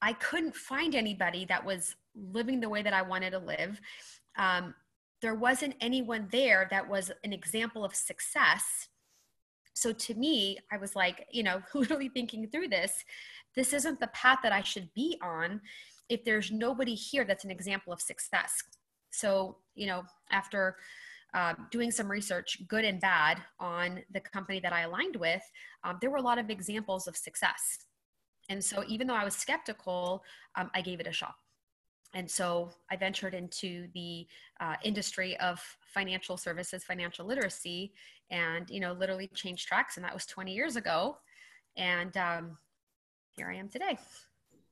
I 0.00 0.12
couldn't 0.12 0.54
find 0.54 0.94
anybody 0.94 1.44
that 1.46 1.64
was 1.64 1.96
living 2.14 2.60
the 2.60 2.68
way 2.68 2.82
that 2.82 2.92
I 2.92 3.02
wanted 3.02 3.30
to 3.30 3.40
live. 3.40 3.80
Um, 4.38 4.75
there 5.21 5.35
wasn't 5.35 5.75
anyone 5.80 6.28
there 6.30 6.68
that 6.71 6.88
was 6.88 7.11
an 7.25 7.33
example 7.33 7.85
of 7.85 7.95
success. 7.95 8.88
So 9.75 9.92
to 9.92 10.14
me, 10.14 10.59
I 10.73 10.78
was 10.78 10.95
like, 10.97 11.26
you 11.30 11.42
know, 11.42 11.61
literally 11.75 12.09
thinking 12.09 12.49
through 12.49 12.68
this, 12.68 13.04
this 13.54 13.73
isn't 13.73 14.00
the 14.00 14.07
path 14.09 14.38
that 14.42 14.52
I 14.52 14.62
should 14.62 14.88
be 14.95 15.18
on 15.23 15.61
if 16.09 16.25
there's 16.25 16.50
nobody 16.50 16.95
here 16.95 17.25
that's 17.25 17.45
an 17.45 17.50
example 17.50 17.92
of 17.92 18.00
success. 18.00 18.62
So, 19.11 19.57
you 19.75 19.87
know, 19.87 20.04
after 20.30 20.76
uh, 21.35 21.54
doing 21.71 21.90
some 21.90 22.11
research, 22.11 22.59
good 22.68 22.85
and 22.85 23.00
bad, 23.00 23.42
on 23.61 24.02
the 24.12 24.21
company 24.21 24.61
that 24.61 24.73
I 24.73 24.83
aligned 24.83 25.16
with, 25.16 25.42
um, 25.85 25.99
there 26.00 26.11
were 26.11 26.16
a 26.16 26.23
lot 26.23 26.38
of 26.38 26.50
examples 26.50 27.07
of 27.07 27.16
success. 27.16 27.78
And 28.49 28.64
so, 28.64 28.83
even 28.88 29.07
though 29.07 29.14
I 29.14 29.25
was 29.25 29.35
skeptical, 29.35 30.23
um, 30.57 30.71
I 30.75 30.80
gave 30.80 31.00
it 31.00 31.07
a 31.07 31.12
shot. 31.12 31.35
And 32.14 32.30
so, 32.30 32.70
I 32.90 32.96
ventured 32.96 33.34
into 33.34 33.88
the 33.94 34.26
uh, 34.60 34.76
industry 34.82 35.38
of 35.40 35.60
financial 35.82 36.36
services, 36.36 36.84
financial 36.84 37.26
literacy, 37.26 37.92
and 38.30 38.68
you 38.70 38.80
know, 38.80 38.92
literally 38.92 39.28
changed 39.34 39.68
tracks. 39.68 39.96
And 39.96 40.04
that 40.04 40.14
was 40.14 40.26
20 40.26 40.52
years 40.52 40.76
ago. 40.76 41.18
And 41.76 42.16
um, 42.16 42.58
here 43.36 43.50
I 43.50 43.56
am 43.56 43.68
today. 43.68 43.98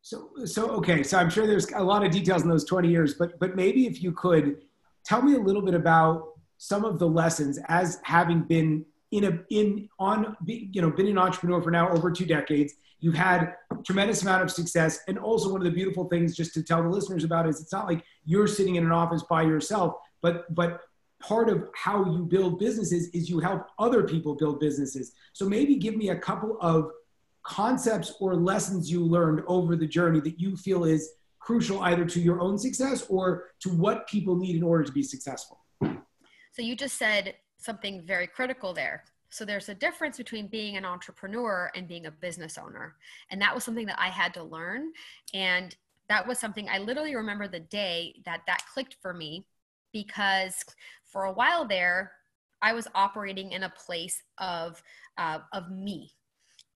So, 0.03 0.31
so 0.45 0.71
okay. 0.71 1.03
So 1.03 1.19
I'm 1.19 1.31
sure 1.31 1.47
there's 1.47 1.71
a 1.73 1.83
lot 1.83 2.05
of 2.05 2.13
details 2.13 2.43
in 2.43 2.49
those 2.49 2.65
20 2.65 2.89
years, 2.89 3.15
but 3.15 3.39
but 3.39 3.57
maybe 3.57 3.87
if 3.87 4.03
you 4.03 4.13
could 4.13 4.63
tell 5.05 5.23
me 5.23 5.35
a 5.35 5.39
little 5.39 5.63
bit 5.63 5.75
about 5.75 6.29
some 6.59 6.85
of 6.85 6.99
the 6.99 7.09
lessons 7.09 7.59
as 7.69 8.01
having 8.03 8.43
been 8.43 8.85
in 9.13 9.25
a 9.25 9.39
in 9.51 9.89
on 9.99 10.37
you 10.45 10.83
know 10.83 10.91
been 10.91 11.07
an 11.07 11.19
entrepreneur 11.19 11.63
for 11.63 11.71
now 11.71 11.89
over 11.91 12.11
two 12.11 12.27
decades. 12.27 12.75
You've 12.99 13.15
had 13.15 13.55
tremendous 13.85 14.23
amount 14.23 14.43
of 14.43 14.51
success. 14.51 15.01
And 15.07 15.19
also 15.19 15.53
one 15.53 15.61
of 15.61 15.65
the 15.65 15.71
beautiful 15.71 16.09
things 16.09 16.35
just 16.35 16.55
to 16.55 16.63
tell 16.63 16.83
the 16.83 16.89
listeners 16.89 17.25
about 17.25 17.49
is 17.49 17.61
it's 17.61 17.73
not 17.73 17.87
like 17.87 18.03
you're 18.25 18.47
sitting 18.47 18.77
in 18.77 18.85
an 18.85 18.93
office 18.93 19.23
by 19.23 19.43
yourself 19.43 19.97
but 20.23 20.53
but 20.55 20.81
part 21.21 21.49
of 21.49 21.69
how 21.75 22.05
you 22.05 22.25
build 22.25 22.59
businesses 22.59 23.09
is 23.11 23.31
you 23.31 23.39
help 23.39 23.67
other 23.79 24.03
people 24.03 24.35
build 24.35 24.61
businesses. 24.61 25.13
So 25.33 25.49
maybe 25.49 25.77
give 25.77 25.97
me 25.97 26.11
a 26.11 26.17
couple 26.17 26.59
of 26.61 26.91
concepts 27.43 28.15
or 28.21 28.35
lessons 28.35 28.91
you 28.91 29.05
learned 29.05 29.43
over 29.47 29.77
the 29.77 29.87
journey 29.87 30.21
that 30.21 30.41
you 30.41 30.57
feel 30.57 30.85
is 30.85 31.13
crucial 31.39 31.81
either 31.83 32.05
to 32.05 32.21
your 32.21 32.41
own 32.41 32.59
success 32.59 33.07
or 33.09 33.45
to 33.61 33.71
what 33.71 34.09
people 34.09 34.37
need 34.37 34.57
in 34.57 34.63
order 34.63 34.85
to 34.85 34.93
be 34.93 35.03
successful. 35.03 35.61
So 35.81 36.63
you 36.63 36.75
just 36.75 36.97
said 36.97 37.35
something 37.59 38.03
very 38.05 38.27
critical 38.27 38.73
there. 38.73 39.05
So 39.31 39.45
there's 39.45 39.69
a 39.69 39.75
difference 39.75 40.17
between 40.17 40.47
being 40.47 40.77
an 40.77 40.85
entrepreneur 40.85 41.71
and 41.75 41.89
being 41.89 42.07
a 42.07 42.11
business 42.11 42.59
owner. 42.59 42.97
And 43.31 43.41
that 43.43 43.55
was 43.55 43.65
something 43.65 43.87
that 43.87 44.01
I 44.01 44.09
had 44.09 44.33
to 44.35 44.43
learn. 44.43 44.93
And 45.35 45.77
that 46.09 46.27
was 46.27 46.39
something 46.39 46.69
I 46.69 46.79
literally 46.79 47.17
remember 47.17 47.49
the 47.49 47.61
day 47.61 48.15
that 48.25 48.43
that 48.47 48.65
clicked 48.73 48.97
for 49.03 49.13
me 49.13 49.47
because 49.93 50.65
for 51.05 51.25
a 51.25 51.33
while 51.33 51.67
there, 51.67 52.13
I 52.63 52.73
was 52.73 52.89
operating 52.95 53.53
in 53.53 53.65
a 53.65 53.71
place 53.71 54.23
of, 54.39 54.83
uh, 55.19 55.41
of 55.53 55.71
me. 55.71 56.13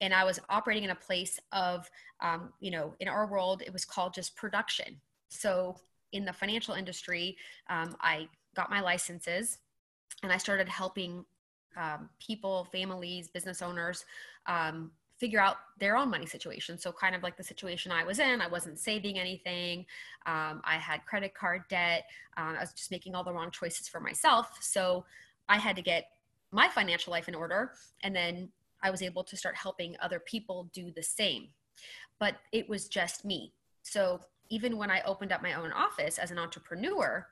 And 0.01 0.13
I 0.13 0.23
was 0.23 0.39
operating 0.49 0.83
in 0.83 0.89
a 0.89 0.95
place 0.95 1.39
of, 1.51 1.89
um, 2.21 2.51
you 2.59 2.71
know, 2.71 2.95
in 2.99 3.07
our 3.07 3.27
world, 3.27 3.61
it 3.65 3.71
was 3.71 3.85
called 3.85 4.13
just 4.13 4.35
production. 4.35 4.99
So 5.29 5.77
in 6.11 6.25
the 6.25 6.33
financial 6.33 6.73
industry, 6.73 7.37
um, 7.69 7.95
I 8.01 8.27
got 8.55 8.69
my 8.69 8.81
licenses 8.81 9.59
and 10.23 10.31
I 10.31 10.37
started 10.37 10.69
helping 10.69 11.25
um, 11.77 12.09
people, 12.19 12.67
families, 12.71 13.27
business 13.29 13.61
owners 13.61 14.05
um, 14.45 14.91
figure 15.17 15.39
out 15.39 15.57
their 15.79 15.95
own 15.95 16.09
money 16.09 16.25
situation. 16.25 16.77
So, 16.77 16.91
kind 16.91 17.15
of 17.15 17.23
like 17.23 17.37
the 17.37 17.43
situation 17.43 17.91
I 17.91 18.03
was 18.03 18.19
in, 18.19 18.41
I 18.41 18.47
wasn't 18.47 18.79
saving 18.79 19.19
anything. 19.19 19.85
Um, 20.25 20.61
I 20.63 20.75
had 20.75 21.05
credit 21.05 21.33
card 21.33 21.61
debt. 21.69 22.05
Uh, 22.37 22.55
I 22.57 22.61
was 22.61 22.73
just 22.73 22.91
making 22.91 23.15
all 23.15 23.23
the 23.23 23.31
wrong 23.31 23.51
choices 23.51 23.87
for 23.87 23.99
myself. 23.99 24.57
So, 24.61 25.05
I 25.47 25.57
had 25.57 25.75
to 25.75 25.81
get 25.81 26.09
my 26.51 26.67
financial 26.67 27.11
life 27.11 27.27
in 27.27 27.35
order. 27.35 27.71
And 28.03 28.15
then 28.15 28.49
I 28.81 28.89
was 28.89 29.01
able 29.01 29.23
to 29.23 29.37
start 29.37 29.55
helping 29.55 29.95
other 30.01 30.19
people 30.19 30.69
do 30.73 30.91
the 30.91 31.03
same. 31.03 31.49
But 32.19 32.35
it 32.51 32.67
was 32.67 32.87
just 32.87 33.23
me. 33.23 33.53
So, 33.83 34.19
even 34.49 34.75
when 34.75 34.91
I 34.91 35.01
opened 35.03 35.31
up 35.31 35.41
my 35.41 35.53
own 35.53 35.71
office 35.71 36.17
as 36.17 36.31
an 36.31 36.39
entrepreneur, 36.39 37.27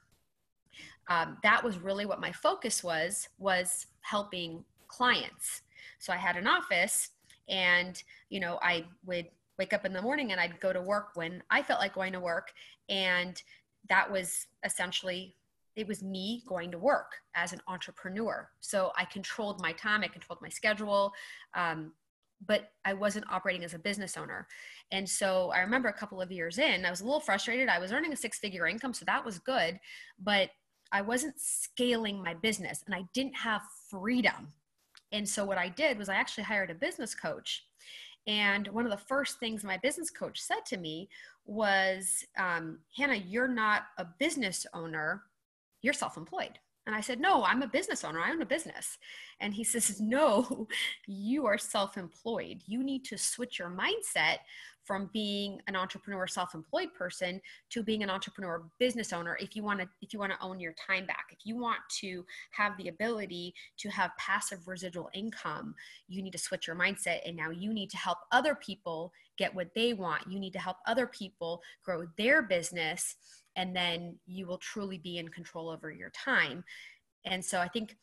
um, 1.10 1.38
that 1.44 1.64
was 1.64 1.78
really 1.78 2.06
what 2.06 2.22
my 2.22 2.32
focus 2.32 2.84
was 2.84 3.28
was 3.38 3.88
helping 4.02 4.64
clients 4.88 5.62
so 6.00 6.14
i 6.14 6.18
had 6.18 6.36
an 6.38 6.48
office 6.48 7.12
and 7.48 8.04
you 8.30 8.40
know 8.40 8.58
i 8.62 8.86
would 9.06 9.28
wake 9.58 9.74
up 9.74 9.86
in 9.86 9.94
the 9.94 10.02
morning 10.02 10.32
and 10.32 10.40
i'd 10.40 10.60
go 10.60 10.72
to 10.72 10.82
work 10.82 11.10
when 11.16 11.44
i 11.50 11.62
felt 11.62 11.80
like 11.80 11.94
going 11.94 12.14
to 12.14 12.20
work 12.20 12.52
and 12.90 13.44
that 13.90 14.10
was 14.10 14.48
essentially 14.64 15.36
it 15.80 15.88
was 15.88 16.04
me 16.04 16.44
going 16.46 16.72
to 16.72 16.78
work 16.78 17.14
as 17.36 17.54
an 17.54 17.62
entrepreneur. 17.70 18.50
So 18.60 18.92
I 18.98 19.06
controlled 19.06 19.62
my 19.62 19.72
time, 19.72 20.02
I 20.04 20.08
controlled 20.10 20.42
my 20.42 20.50
schedule, 20.50 21.14
um, 21.54 21.94
but 22.46 22.72
I 22.84 22.94
wasn't 22.94 23.32
operating 23.32 23.64
as 23.64 23.74
a 23.74 23.80
business 23.80 24.18
owner. 24.18 24.46
And 24.92 25.08
so 25.08 25.52
I 25.52 25.60
remember 25.60 25.88
a 25.88 25.94
couple 25.94 26.22
of 26.22 26.34
years 26.34 26.58
in, 26.58 26.86
I 26.86 26.90
was 26.90 27.00
a 27.00 27.06
little 27.06 27.22
frustrated. 27.22 27.70
I 27.70 27.80
was 27.80 27.94
earning 27.94 28.12
a 28.12 28.18
six 28.18 28.40
figure 28.40 28.68
income, 28.68 28.94
so 28.94 29.06
that 29.06 29.24
was 29.24 29.40
good, 29.40 29.80
but 30.22 30.50
I 30.92 31.02
wasn't 31.02 31.40
scaling 31.40 32.22
my 32.22 32.34
business 32.34 32.84
and 32.86 32.96
I 32.96 33.04
didn't 33.14 33.36
have 33.36 33.62
freedom. 33.90 34.54
And 35.12 35.28
so 35.28 35.46
what 35.46 35.58
I 35.58 35.70
did 35.70 35.98
was 35.98 36.10
I 36.10 36.16
actually 36.16 36.44
hired 36.44 36.70
a 36.70 36.76
business 36.76 37.16
coach. 37.16 37.66
And 38.28 38.68
one 38.68 38.86
of 38.86 38.92
the 38.92 38.98
first 38.98 39.40
things 39.40 39.64
my 39.64 39.78
business 39.78 40.10
coach 40.10 40.40
said 40.40 40.66
to 40.68 40.78
me 40.78 41.10
was, 41.46 42.24
um, 42.38 42.80
Hannah, 42.96 43.16
you're 43.16 43.48
not 43.48 43.84
a 43.98 44.06
business 44.20 44.68
owner, 44.74 45.24
you're 45.82 45.94
self 45.94 46.18
employed. 46.18 46.60
And 46.86 46.96
I 46.96 47.02
said, 47.02 47.20
No, 47.20 47.44
I'm 47.44 47.62
a 47.62 47.68
business 47.68 48.04
owner. 48.04 48.20
I 48.20 48.32
own 48.32 48.42
a 48.42 48.46
business. 48.46 48.98
And 49.40 49.54
he 49.54 49.64
says, 49.66 50.00
No, 50.00 50.68
you 51.08 51.46
are 51.46 51.58
self 51.58 51.98
employed. 51.98 52.62
You 52.66 52.84
need 52.84 53.06
to 53.06 53.18
switch 53.18 53.60
your 53.60 53.70
mindset 53.70 54.38
from 54.90 55.08
being 55.14 55.62
an 55.68 55.76
entrepreneur 55.76 56.26
self-employed 56.26 56.92
person 56.96 57.40
to 57.70 57.84
being 57.84 58.02
an 58.02 58.10
entrepreneur 58.10 58.64
business 58.80 59.14
owner 59.14 59.38
if 59.40 59.56
you 59.56 59.62
want 59.62 59.80
to 59.80 59.88
if 60.02 60.12
you 60.12 60.18
want 60.18 60.32
to 60.32 60.42
own 60.42 60.60
your 60.60 60.74
time 60.74 61.06
back 61.06 61.26
if 61.30 61.46
you 61.46 61.56
want 61.56 61.78
to 61.92 62.26
have 62.50 62.76
the 62.78 62.88
ability 62.88 63.54
to 63.78 63.88
have 63.90 64.10
passive 64.18 64.68
residual 64.68 65.08
income 65.14 65.76
you 66.08 66.24
need 66.24 66.32
to 66.32 66.40
switch 66.40 66.66
your 66.66 66.76
mindset 66.76 67.20
and 67.24 67.38
now 67.38 67.52
you 67.52 67.72
need 67.72 67.92
to 67.92 67.98
help 67.98 68.18
other 68.32 68.56
people 68.56 69.14
get 69.38 69.54
what 69.54 69.70
they 69.76 69.94
want 69.94 70.24
you 70.28 70.40
need 70.40 70.54
to 70.54 70.60
help 70.60 70.78
other 70.88 71.06
people 71.06 71.62
grow 71.86 72.08
their 72.18 72.42
business 72.42 73.16
and 73.60 73.76
then 73.76 74.16
you 74.26 74.48
will 74.48 74.58
truly 74.58 74.98
be 74.98 75.18
in 75.18 75.28
control 75.28 75.70
over 75.70 75.92
your 75.92 76.10
time. 76.12 76.64
And 77.26 77.44
so 77.44 77.60
i 77.60 77.68
think 77.68 77.98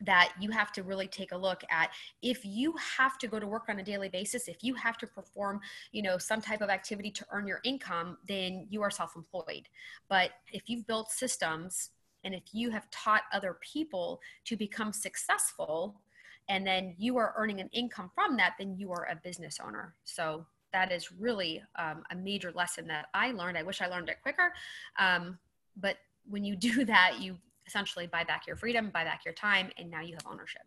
that 0.00 0.32
you 0.40 0.50
have 0.50 0.72
to 0.72 0.82
really 0.82 1.06
take 1.06 1.32
a 1.32 1.36
look 1.36 1.62
at 1.70 1.90
if 2.20 2.44
you 2.44 2.74
have 2.98 3.16
to 3.18 3.28
go 3.28 3.38
to 3.38 3.46
work 3.46 3.66
on 3.68 3.78
a 3.78 3.82
daily 3.82 4.08
basis 4.08 4.48
if 4.48 4.62
you 4.62 4.74
have 4.74 4.98
to 4.98 5.06
perform 5.06 5.58
you 5.92 6.02
know 6.02 6.18
some 6.18 6.40
type 6.40 6.60
of 6.60 6.68
activity 6.68 7.10
to 7.10 7.24
earn 7.30 7.46
your 7.46 7.60
income 7.64 8.18
then 8.26 8.66
you 8.70 8.82
are 8.82 8.90
self-employed. 8.90 9.68
But 10.08 10.30
if 10.52 10.68
you've 10.68 10.86
built 10.86 11.10
systems 11.10 11.90
and 12.24 12.34
if 12.34 12.42
you 12.52 12.70
have 12.70 12.90
taught 12.90 13.22
other 13.32 13.58
people 13.60 14.20
to 14.46 14.56
become 14.56 14.92
successful 14.92 16.00
and 16.48 16.66
then 16.66 16.94
you 16.98 17.16
are 17.16 17.34
earning 17.36 17.60
an 17.60 17.68
income 17.72 18.10
from 18.14 18.36
that 18.38 18.54
then 18.58 18.76
you 18.76 18.90
are 18.92 19.06
a 19.10 19.20
business 19.22 19.58
owner. 19.64 19.94
So 20.04 20.46
that 20.76 20.92
is 20.92 21.10
really 21.12 21.62
um, 21.76 22.02
a 22.10 22.14
major 22.14 22.52
lesson 22.52 22.86
that 22.86 23.06
i 23.14 23.32
learned 23.32 23.56
i 23.56 23.62
wish 23.62 23.80
i 23.80 23.86
learned 23.86 24.08
it 24.08 24.18
quicker 24.22 24.52
um, 24.98 25.38
but 25.76 25.96
when 26.28 26.44
you 26.44 26.54
do 26.68 26.84
that 26.84 27.20
you 27.20 27.36
essentially 27.66 28.06
buy 28.06 28.24
back 28.24 28.46
your 28.46 28.56
freedom, 28.56 28.90
buy 28.92 29.04
back 29.04 29.24
your 29.24 29.34
time, 29.34 29.70
and 29.78 29.90
now 29.90 30.00
you 30.00 30.14
have 30.14 30.26
ownership. 30.26 30.62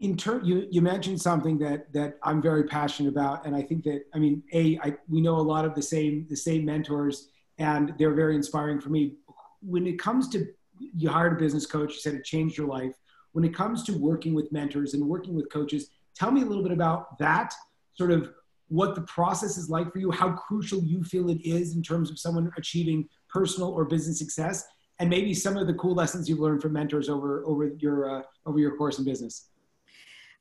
In 0.00 0.16
turn, 0.16 0.44
you, 0.44 0.68
you 0.70 0.80
mentioned 0.80 1.20
something 1.20 1.58
that 1.58 1.92
that 1.92 2.18
I'm 2.22 2.40
very 2.40 2.64
passionate 2.64 3.08
about, 3.08 3.46
and 3.46 3.56
I 3.56 3.62
think 3.62 3.82
that 3.84 4.02
I 4.14 4.18
mean, 4.18 4.42
a 4.52 4.78
I, 4.82 4.96
we 5.08 5.20
know 5.20 5.36
a 5.36 5.42
lot 5.42 5.64
of 5.64 5.74
the 5.74 5.82
same 5.82 6.26
the 6.28 6.36
same 6.36 6.64
mentors, 6.64 7.28
and 7.58 7.94
they're 7.98 8.14
very 8.14 8.36
inspiring 8.36 8.80
for 8.80 8.90
me. 8.90 9.14
When 9.62 9.86
it 9.86 9.98
comes 9.98 10.28
to 10.30 10.46
you 10.78 11.08
hired 11.08 11.32
a 11.32 11.36
business 11.36 11.66
coach, 11.66 11.94
you 11.94 12.00
said 12.00 12.14
it 12.14 12.24
changed 12.24 12.56
your 12.56 12.68
life. 12.68 12.94
When 13.32 13.44
it 13.44 13.54
comes 13.54 13.82
to 13.84 13.92
working 13.92 14.34
with 14.34 14.52
mentors 14.52 14.94
and 14.94 15.04
working 15.06 15.34
with 15.34 15.50
coaches, 15.50 15.90
tell 16.14 16.30
me 16.30 16.42
a 16.42 16.44
little 16.44 16.62
bit 16.62 16.72
about 16.72 17.18
that 17.18 17.52
sort 17.96 18.10
of 18.10 18.30
what 18.68 18.94
the 18.94 19.02
process 19.02 19.56
is 19.56 19.70
like 19.70 19.92
for 19.92 19.98
you, 19.98 20.10
how 20.10 20.32
crucial 20.32 20.82
you 20.82 21.02
feel 21.04 21.30
it 21.30 21.40
is 21.44 21.76
in 21.76 21.82
terms 21.82 22.10
of 22.10 22.18
someone 22.18 22.50
achieving 22.56 23.08
personal 23.28 23.70
or 23.70 23.84
business 23.84 24.18
success, 24.18 24.64
and 24.98 25.08
maybe 25.08 25.34
some 25.34 25.56
of 25.56 25.66
the 25.66 25.74
cool 25.74 25.94
lessons 25.94 26.28
you've 26.28 26.40
learned 26.40 26.62
from 26.62 26.72
mentors 26.72 27.08
over 27.08 27.44
over 27.46 27.72
your 27.78 28.18
uh, 28.18 28.22
over 28.44 28.58
your 28.58 28.76
course 28.76 28.98
in 28.98 29.04
business. 29.04 29.50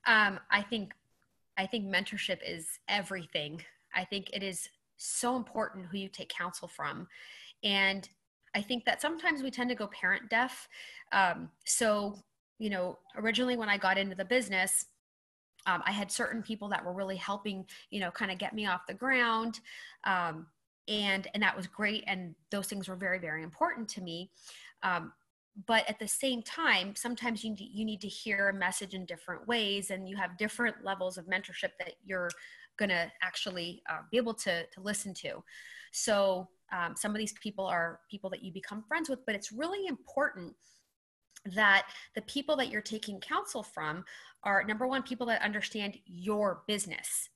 Um, 0.07 0.39
I 0.51 0.61
think 0.61 0.93
I 1.57 1.65
think 1.65 1.85
mentorship 1.85 2.39
is 2.45 2.79
everything. 2.87 3.61
I 3.93 4.03
think 4.03 4.29
it 4.33 4.43
is 4.43 4.69
so 4.97 5.35
important 5.35 5.85
who 5.87 5.97
you 5.97 6.09
take 6.09 6.29
counsel 6.29 6.67
from, 6.67 7.07
and 7.63 8.07
I 8.55 8.61
think 8.61 8.85
that 8.85 9.01
sometimes 9.01 9.43
we 9.43 9.51
tend 9.51 9.69
to 9.69 9.75
go 9.75 9.87
parent 9.87 10.29
deaf. 10.29 10.67
Um, 11.11 11.49
so 11.65 12.15
you 12.57 12.69
know, 12.69 12.97
originally 13.17 13.57
when 13.57 13.69
I 13.69 13.77
got 13.77 13.97
into 13.97 14.15
the 14.15 14.25
business, 14.25 14.85
um, 15.65 15.81
I 15.85 15.91
had 15.91 16.11
certain 16.11 16.41
people 16.41 16.69
that 16.69 16.83
were 16.83 16.93
really 16.93 17.17
helping, 17.17 17.65
you 17.89 17.99
know, 17.99 18.11
kind 18.11 18.31
of 18.31 18.37
get 18.37 18.53
me 18.53 18.67
off 18.67 18.87
the 18.87 18.93
ground. 18.93 19.59
Um, 20.03 20.47
and 20.87 21.27
and 21.33 21.41
that 21.41 21.55
was 21.55 21.67
great 21.67 22.03
and 22.07 22.35
those 22.51 22.67
things 22.67 22.87
were 22.87 22.95
very 22.95 23.19
very 23.19 23.43
important 23.43 23.87
to 23.87 24.01
me 24.01 24.29
um, 24.83 25.11
but 25.67 25.87
at 25.89 25.97
the 25.99 26.07
same 26.07 26.41
time 26.43 26.95
sometimes 26.95 27.43
you 27.43 27.51
need, 27.51 27.69
you 27.73 27.85
need 27.85 28.01
to 28.01 28.07
hear 28.07 28.49
a 28.49 28.53
message 28.53 28.93
in 28.93 29.05
different 29.05 29.47
ways 29.47 29.89
and 29.89 30.07
you 30.07 30.15
have 30.15 30.37
different 30.37 30.75
levels 30.83 31.17
of 31.17 31.25
mentorship 31.25 31.71
that 31.79 31.93
you're 32.05 32.29
going 32.77 32.89
to 32.89 33.09
actually 33.21 33.81
uh, 33.89 33.99
be 34.11 34.17
able 34.17 34.33
to, 34.33 34.65
to 34.67 34.81
listen 34.81 35.13
to 35.13 35.43
so 35.91 36.47
um, 36.71 36.95
some 36.95 37.11
of 37.11 37.17
these 37.17 37.33
people 37.41 37.65
are 37.65 37.99
people 38.09 38.29
that 38.29 38.43
you 38.43 38.51
become 38.51 38.83
friends 38.87 39.09
with 39.09 39.25
but 39.25 39.33
it's 39.33 39.51
really 39.51 39.87
important 39.87 40.53
that 41.53 41.87
the 42.15 42.21
people 42.23 42.55
that 42.55 42.69
you're 42.69 42.81
taking 42.81 43.19
counsel 43.19 43.61
from 43.63 44.03
are 44.43 44.63
number 44.63 44.87
one 44.87 45.03
people 45.03 45.27
that 45.27 45.41
understand 45.41 45.97
your 46.05 46.61
business 46.67 47.29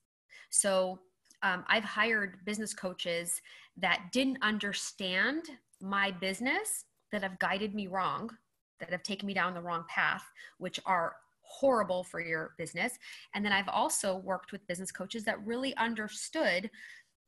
so 0.49 0.99
um, 1.41 1.63
I've 1.67 1.83
hired 1.83 2.43
business 2.45 2.73
coaches 2.73 3.41
that 3.77 4.09
didn't 4.11 4.39
understand 4.41 5.45
my 5.81 6.11
business, 6.11 6.85
that 7.11 7.23
have 7.23 7.39
guided 7.39 7.73
me 7.73 7.87
wrong, 7.87 8.29
that 8.79 8.91
have 8.91 9.03
taken 9.03 9.27
me 9.27 9.33
down 9.33 9.53
the 9.53 9.61
wrong 9.61 9.85
path, 9.87 10.23
which 10.57 10.79
are 10.85 11.15
horrible 11.41 12.03
for 12.03 12.19
your 12.21 12.53
business. 12.57 12.97
And 13.33 13.43
then 13.43 13.51
I've 13.51 13.69
also 13.69 14.17
worked 14.17 14.51
with 14.51 14.67
business 14.67 14.91
coaches 14.91 15.23
that 15.23 15.43
really 15.45 15.75
understood 15.77 16.69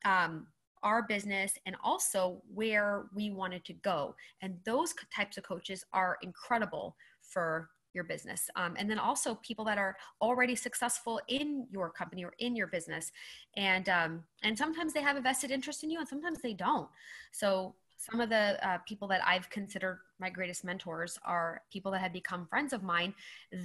um, 0.05 0.47
our 0.83 1.03
business 1.03 1.53
and 1.65 1.75
also 1.83 2.41
where 2.53 3.05
we 3.13 3.31
wanted 3.31 3.65
to 3.65 3.73
go. 3.73 4.15
And 4.41 4.57
those 4.65 4.93
types 5.15 5.37
of 5.37 5.43
coaches 5.43 5.85
are 5.93 6.17
incredible 6.21 6.95
for 7.21 7.69
your 7.93 8.03
business. 8.05 8.49
Um, 8.55 8.75
and 8.77 8.89
then 8.89 8.99
also 8.99 9.35
people 9.43 9.65
that 9.65 9.77
are 9.77 9.97
already 10.21 10.55
successful 10.55 11.19
in 11.27 11.67
your 11.71 11.89
company 11.89 12.23
or 12.23 12.33
in 12.39 12.55
your 12.55 12.67
business. 12.67 13.11
And 13.57 13.89
um, 13.89 14.23
and 14.43 14.57
sometimes 14.57 14.93
they 14.93 15.01
have 15.01 15.17
a 15.17 15.21
vested 15.21 15.51
interest 15.51 15.83
in 15.83 15.91
you 15.91 15.99
and 15.99 16.07
sometimes 16.07 16.39
they 16.41 16.53
don't. 16.53 16.87
So 17.31 17.75
some 18.01 18.19
of 18.19 18.29
the 18.29 18.57
uh, 18.67 18.77
people 18.87 19.07
that 19.07 19.21
i've 19.25 19.49
considered 19.49 19.99
my 20.21 20.29
greatest 20.29 20.63
mentors 20.63 21.19
are 21.25 21.61
people 21.73 21.91
that 21.91 21.99
have 22.01 22.13
become 22.13 22.45
friends 22.45 22.71
of 22.71 22.83
mine 22.83 23.13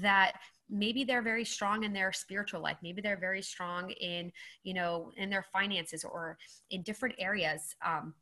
that 0.01 0.33
maybe 0.69 1.05
they're 1.05 1.23
very 1.23 1.45
strong 1.45 1.85
in 1.85 1.93
their 1.93 2.13
spiritual 2.13 2.61
life. 2.61 2.79
Maybe 2.83 3.01
they're 3.01 3.17
very 3.17 3.43
strong 3.43 3.91
in 3.91 4.33
you 4.65 4.75
know 4.75 5.13
in 5.17 5.31
their 5.31 5.45
finances 5.53 6.03
or 6.05 6.37
in 6.71 6.83
different 6.83 7.15
areas 7.19 7.77
um, 7.85 8.15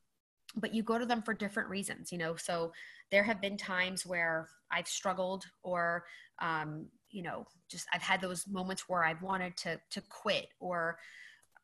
but 0.57 0.75
you 0.75 0.83
go 0.83 0.99
to 0.99 1.07
them 1.07 1.23
for 1.23 1.33
different 1.35 1.69
reasons 1.71 2.13
you 2.13 2.19
know? 2.19 2.37
So 2.37 2.73
there 3.11 3.23
have 3.23 3.41
been 3.41 3.57
times 3.57 4.05
where 4.05 4.49
i've 4.71 4.89
struggled 4.89 5.45
or 5.63 6.05
um, 6.43 6.87
you 7.11 7.23
know 7.23 7.47
just 7.71 7.87
i've 7.95 8.03
had 8.03 8.21
those 8.21 8.47
moments 8.49 8.89
where 8.89 9.05
i've 9.05 9.23
wanted 9.23 9.57
to 9.57 9.81
to 9.91 10.01
quit 10.11 10.49
or 10.61 10.99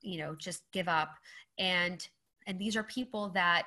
you 0.03 0.19
know 0.19 0.35
just 0.35 0.63
give 0.73 0.89
up. 0.89 1.11
And 1.59 2.07
and 2.47 2.59
these 2.59 2.77
are 2.77 2.83
people 2.83 3.29
that 3.31 3.67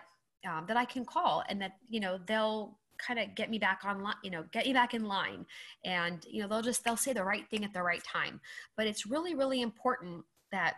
um, 0.50 0.66
that 0.68 0.78
i 0.78 0.86
can 0.86 1.06
call 1.06 1.44
and 1.48 1.62
that 1.62 1.74
you 1.89 2.00
know 2.00 2.20
they'll 2.28 2.78
kind 2.97 3.19
of 3.19 3.34
get 3.36 3.49
me 3.49 3.60
back 3.60 3.82
on 3.84 4.06
you 4.23 4.32
know 4.32 4.43
get 4.51 4.65
me 4.65 4.73
back 4.73 4.93
in 4.93 5.06
line 5.06 5.45
and 5.86 6.25
you 6.29 6.41
know 6.41 6.47
they'll 6.47 6.62
just 6.62 6.84
they'll 6.84 6.97
say 6.97 7.13
the 7.13 7.23
right 7.23 7.49
thing 7.49 7.63
at 7.63 7.73
the 7.73 7.82
right 7.82 8.03
time 8.03 8.39
but 8.77 8.88
it's 8.88 9.06
really 9.06 9.36
really 9.36 9.62
important 9.62 10.23
that 10.51 10.75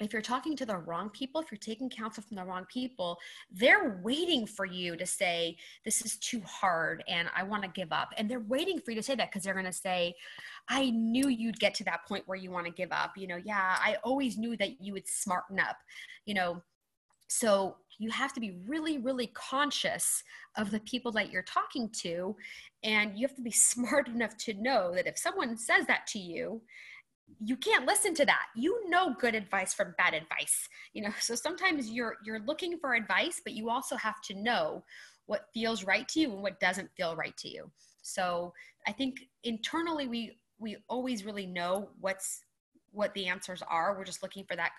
if 0.00 0.12
you're 0.12 0.22
talking 0.22 0.56
to 0.56 0.66
the 0.66 0.76
wrong 0.76 1.08
people, 1.10 1.40
if 1.40 1.50
you're 1.52 1.58
taking 1.58 1.88
counsel 1.88 2.22
from 2.22 2.36
the 2.36 2.44
wrong 2.44 2.66
people, 2.72 3.18
they're 3.50 4.00
waiting 4.02 4.46
for 4.46 4.66
you 4.66 4.96
to 4.96 5.06
say, 5.06 5.56
This 5.84 6.04
is 6.04 6.16
too 6.16 6.40
hard 6.40 7.04
and 7.06 7.28
I 7.36 7.44
want 7.44 7.62
to 7.62 7.68
give 7.68 7.92
up. 7.92 8.12
And 8.16 8.28
they're 8.28 8.40
waiting 8.40 8.80
for 8.80 8.90
you 8.90 8.96
to 8.96 9.02
say 9.02 9.14
that 9.14 9.30
because 9.30 9.44
they're 9.44 9.54
going 9.54 9.66
to 9.66 9.72
say, 9.72 10.14
I 10.68 10.90
knew 10.90 11.28
you'd 11.28 11.60
get 11.60 11.74
to 11.74 11.84
that 11.84 12.06
point 12.08 12.24
where 12.26 12.38
you 12.38 12.50
want 12.50 12.66
to 12.66 12.72
give 12.72 12.90
up. 12.90 13.12
You 13.16 13.28
know, 13.28 13.38
yeah, 13.42 13.76
I 13.78 13.96
always 14.02 14.36
knew 14.36 14.56
that 14.56 14.80
you 14.80 14.94
would 14.94 15.06
smarten 15.06 15.60
up, 15.60 15.76
you 16.26 16.34
know. 16.34 16.62
So 17.28 17.76
you 17.98 18.10
have 18.10 18.32
to 18.34 18.40
be 18.40 18.56
really, 18.66 18.98
really 18.98 19.28
conscious 19.28 20.22
of 20.56 20.70
the 20.70 20.80
people 20.80 21.12
that 21.12 21.30
you're 21.30 21.42
talking 21.42 21.88
to. 22.00 22.36
And 22.82 23.18
you 23.18 23.26
have 23.26 23.36
to 23.36 23.42
be 23.42 23.50
smart 23.72 24.08
enough 24.08 24.36
to 24.38 24.54
know 24.54 24.92
that 24.94 25.06
if 25.06 25.18
someone 25.18 25.56
says 25.56 25.86
that 25.86 26.06
to 26.08 26.18
you, 26.18 26.62
you 27.42 27.56
can't 27.56 27.86
listen 27.86 28.14
to 28.14 28.26
that. 28.26 28.46
You 28.54 28.88
know 28.88 29.14
good 29.18 29.34
advice 29.34 29.72
from 29.72 29.94
bad 29.96 30.14
advice 30.14 30.68
you 30.92 31.02
know? 31.02 31.12
So 31.20 31.34
sometimes 31.34 31.90
you're 31.90 32.16
you're 32.24 32.40
looking 32.40 32.78
for 32.78 32.94
advice 32.94 33.40
but 33.42 33.54
you 33.54 33.70
also 33.70 33.96
have 33.96 34.20
to 34.22 34.34
know 34.34 34.84
what 35.26 35.46
feels 35.54 35.84
right 35.84 36.06
to 36.08 36.20
you 36.20 36.32
and 36.32 36.42
what 36.42 36.60
doesn't 36.60 36.90
feel 36.96 37.16
right 37.16 37.36
to 37.38 37.48
you. 37.48 37.70
So 38.02 38.52
i 38.86 38.92
think 38.92 39.16
internally 39.42 40.06
we 40.06 40.36
we 40.58 40.76
always 40.88 41.24
really 41.24 41.46
know 41.46 41.88
what's 42.00 42.40
what 42.94 43.12
the 43.14 43.26
answers 43.26 43.62
are. 43.68 43.96
We're 43.96 44.04
just 44.04 44.22
looking 44.22 44.44
for 44.44 44.56
that 44.56 44.70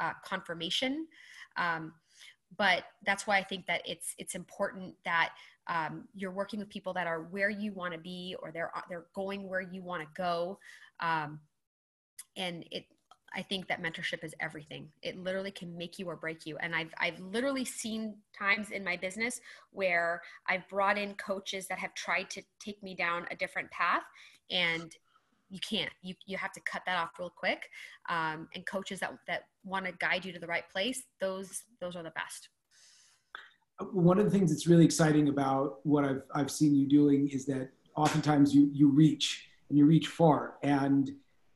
uh, 0.00 0.12
confirmation. 0.24 1.06
Um, 1.56 1.92
but 2.56 2.84
that's 3.04 3.26
why 3.26 3.38
I 3.38 3.44
think 3.44 3.66
that 3.66 3.82
it's 3.84 4.14
it's 4.18 4.34
important 4.34 4.94
that 5.04 5.34
um, 5.66 6.08
you're 6.14 6.30
working 6.30 6.58
with 6.58 6.68
people 6.68 6.92
that 6.94 7.06
are 7.06 7.22
where 7.22 7.50
you 7.50 7.72
want 7.72 7.92
to 7.94 7.98
be 7.98 8.36
or 8.42 8.50
they're 8.52 8.70
they're 8.88 9.06
going 9.14 9.48
where 9.48 9.60
you 9.62 9.82
want 9.82 10.02
to 10.02 10.08
go 10.16 10.58
um, 11.00 11.40
and 12.36 12.64
it 12.70 12.84
I 13.36 13.42
think 13.42 13.66
that 13.66 13.82
mentorship 13.82 14.22
is 14.22 14.32
everything. 14.38 14.88
It 15.02 15.18
literally 15.18 15.50
can 15.50 15.76
make 15.76 15.98
you 15.98 16.08
or 16.08 16.16
break 16.16 16.46
you. 16.46 16.56
And 16.58 16.74
I've 16.74 16.94
I've 16.98 17.18
literally 17.18 17.64
seen 17.64 18.14
times 18.38 18.70
in 18.70 18.84
my 18.84 18.96
business 18.96 19.40
where 19.72 20.22
I've 20.48 20.68
brought 20.68 20.98
in 20.98 21.14
coaches 21.14 21.66
that 21.68 21.78
have 21.78 21.94
tried 21.94 22.30
to 22.30 22.42
take 22.60 22.82
me 22.82 22.94
down 22.94 23.26
a 23.30 23.36
different 23.36 23.70
path 23.70 24.04
and 24.50 24.94
you 25.54 25.60
can't 25.60 25.92
you, 26.02 26.14
you 26.26 26.36
have 26.36 26.52
to 26.52 26.60
cut 26.60 26.82
that 26.84 26.98
off 26.98 27.10
real 27.18 27.32
quick 27.34 27.68
um, 28.08 28.48
and 28.54 28.66
coaches 28.66 28.98
that, 29.00 29.12
that 29.28 29.44
want 29.64 29.86
to 29.86 29.92
guide 30.00 30.24
you 30.24 30.32
to 30.32 30.38
the 30.38 30.46
right 30.46 30.68
place 30.70 31.04
those 31.20 31.62
those 31.80 31.94
are 31.96 32.02
the 32.02 32.10
best 32.10 32.48
one 33.92 34.18
of 34.18 34.24
the 34.24 34.30
things 34.30 34.50
that's 34.50 34.66
really 34.66 34.84
exciting 34.84 35.28
about 35.28 35.84
what 35.84 36.04
I've, 36.04 36.22
I've 36.34 36.50
seen 36.50 36.74
you 36.74 36.88
doing 36.88 37.28
is 37.28 37.44
that 37.46 37.70
oftentimes 37.96 38.54
you, 38.54 38.70
you 38.72 38.88
reach 38.88 39.48
and 39.68 39.78
you 39.78 39.86
reach 39.86 40.08
far. 40.08 40.54
And 40.62 41.10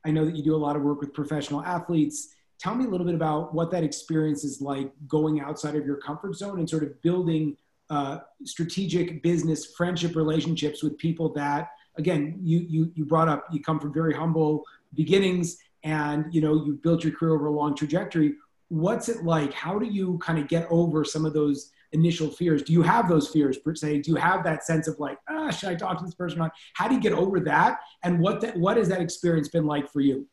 I 0.05 0.11
know 0.11 0.25
that 0.25 0.35
you 0.35 0.43
do 0.43 0.55
a 0.55 0.59
lot 0.59 0.77
of 0.77 0.83
work 0.83 1.01
with 1.01 1.13
professional 1.13 1.63
athletes. 1.63 2.35
Tell 2.59 2.75
me 2.75 2.87
a 2.87 2.89
little 2.89 3.07
bit 3.07 3.15
about 3.15 3.55
what 3.55 3.71
that 3.71 3.85
experience 3.85 4.43
is 4.43 4.61
like 4.61 4.91
going 5.07 5.41
outside 5.41 5.77
of 5.77 5.87
your 5.87 5.97
comfort 5.97 6.35
zone 6.35 6.59
and 6.59 6.69
sort 6.69 6.83
of 6.83 7.01
building 7.03 7.57
uh, 7.91 8.19
strategic 8.45 9.23
business 9.23 9.75
friendship 9.77 10.17
relationships 10.17 10.83
with 10.83 10.99
people 10.99 11.33
that, 11.35 11.71
again, 11.99 12.39
you, 12.43 12.59
you, 12.69 12.93
you 12.95 13.05
brought 13.05 13.29
up, 13.29 13.47
you 13.53 13.61
come 13.61 13.79
from 13.79 13.93
very 13.93 14.15
humble 14.15 14.65
beginnings 14.95 15.59
and, 15.85 16.33
you 16.33 16.41
know, 16.41 16.65
you've 16.65 16.83
built 16.83 17.05
your 17.05 17.13
career 17.13 17.35
over 17.35 17.47
a 17.47 17.53
long 17.53 17.75
trajectory. 17.75 18.35
What's 18.69 19.09
it 19.09 19.25
like? 19.25 19.53
How 19.53 19.79
do 19.79 19.87
you 19.87 20.19
kind 20.19 20.39
of 20.39 20.49
get 20.49 20.67
over 20.71 21.05
some 21.05 21.25
of 21.25 21.33
those 21.33 21.73
initial 21.93 22.31
fears? 22.31 22.63
Do 22.63 22.73
you 22.73 22.83
have 22.83 23.09
those 23.09 23.29
fears 23.29 23.59
per 23.59 23.75
se? 23.75 24.01
Do 24.01 24.11
you 24.11 24.17
have 24.17 24.45
that 24.45 24.65
sense 24.65 24.89
of 24.89 24.99
like 24.99 25.17
ah 25.31 25.51
should 25.51 25.71
i 25.71 25.75
talk 25.75 25.97
to 25.99 26.05
this 26.05 26.15
person 26.15 26.39
on 26.43 26.51
how 26.75 26.87
do 26.87 26.95
you 26.95 27.01
get 27.01 27.13
over 27.13 27.41
that? 27.41 27.79
And 28.03 28.21
what 28.21 28.43
that 28.43 28.59
what 28.59 28.77
has 28.77 28.89
that 28.89 29.01
experience 29.01 29.49
been 29.49 29.67
like 29.67 29.91
for 29.91 30.01
you? 30.01 30.29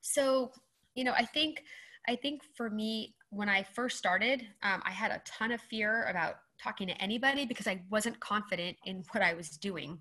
So 0.00 0.52
you 0.94 1.04
know 1.04 1.12
i 1.16 1.24
think 1.24 1.64
i 2.08 2.16
think 2.16 2.42
for 2.54 2.70
me 2.70 3.14
when 3.30 3.48
i 3.48 3.62
first 3.62 3.96
started 3.96 4.46
um, 4.62 4.82
i 4.84 4.90
had 4.90 5.10
a 5.10 5.22
ton 5.24 5.52
of 5.52 5.60
fear 5.60 6.04
about 6.10 6.36
talking 6.62 6.86
to 6.86 7.02
anybody 7.02 7.46
because 7.46 7.66
i 7.66 7.80
wasn't 7.90 8.18
confident 8.20 8.76
in 8.84 9.02
what 9.12 9.22
i 9.22 9.34
was 9.34 9.50
doing. 9.50 9.98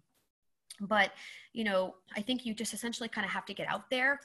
But 0.82 1.12
you 1.52 1.63
know 1.65 1.95
i 2.15 2.22
think 2.22 2.45
you 2.45 2.54
just 2.54 2.74
essentially 2.74 3.10
kind 3.10 3.26
of 3.26 3.32
have 3.32 3.45
to 3.45 3.54
get 3.54 3.67
out 3.67 3.89
there 3.89 4.19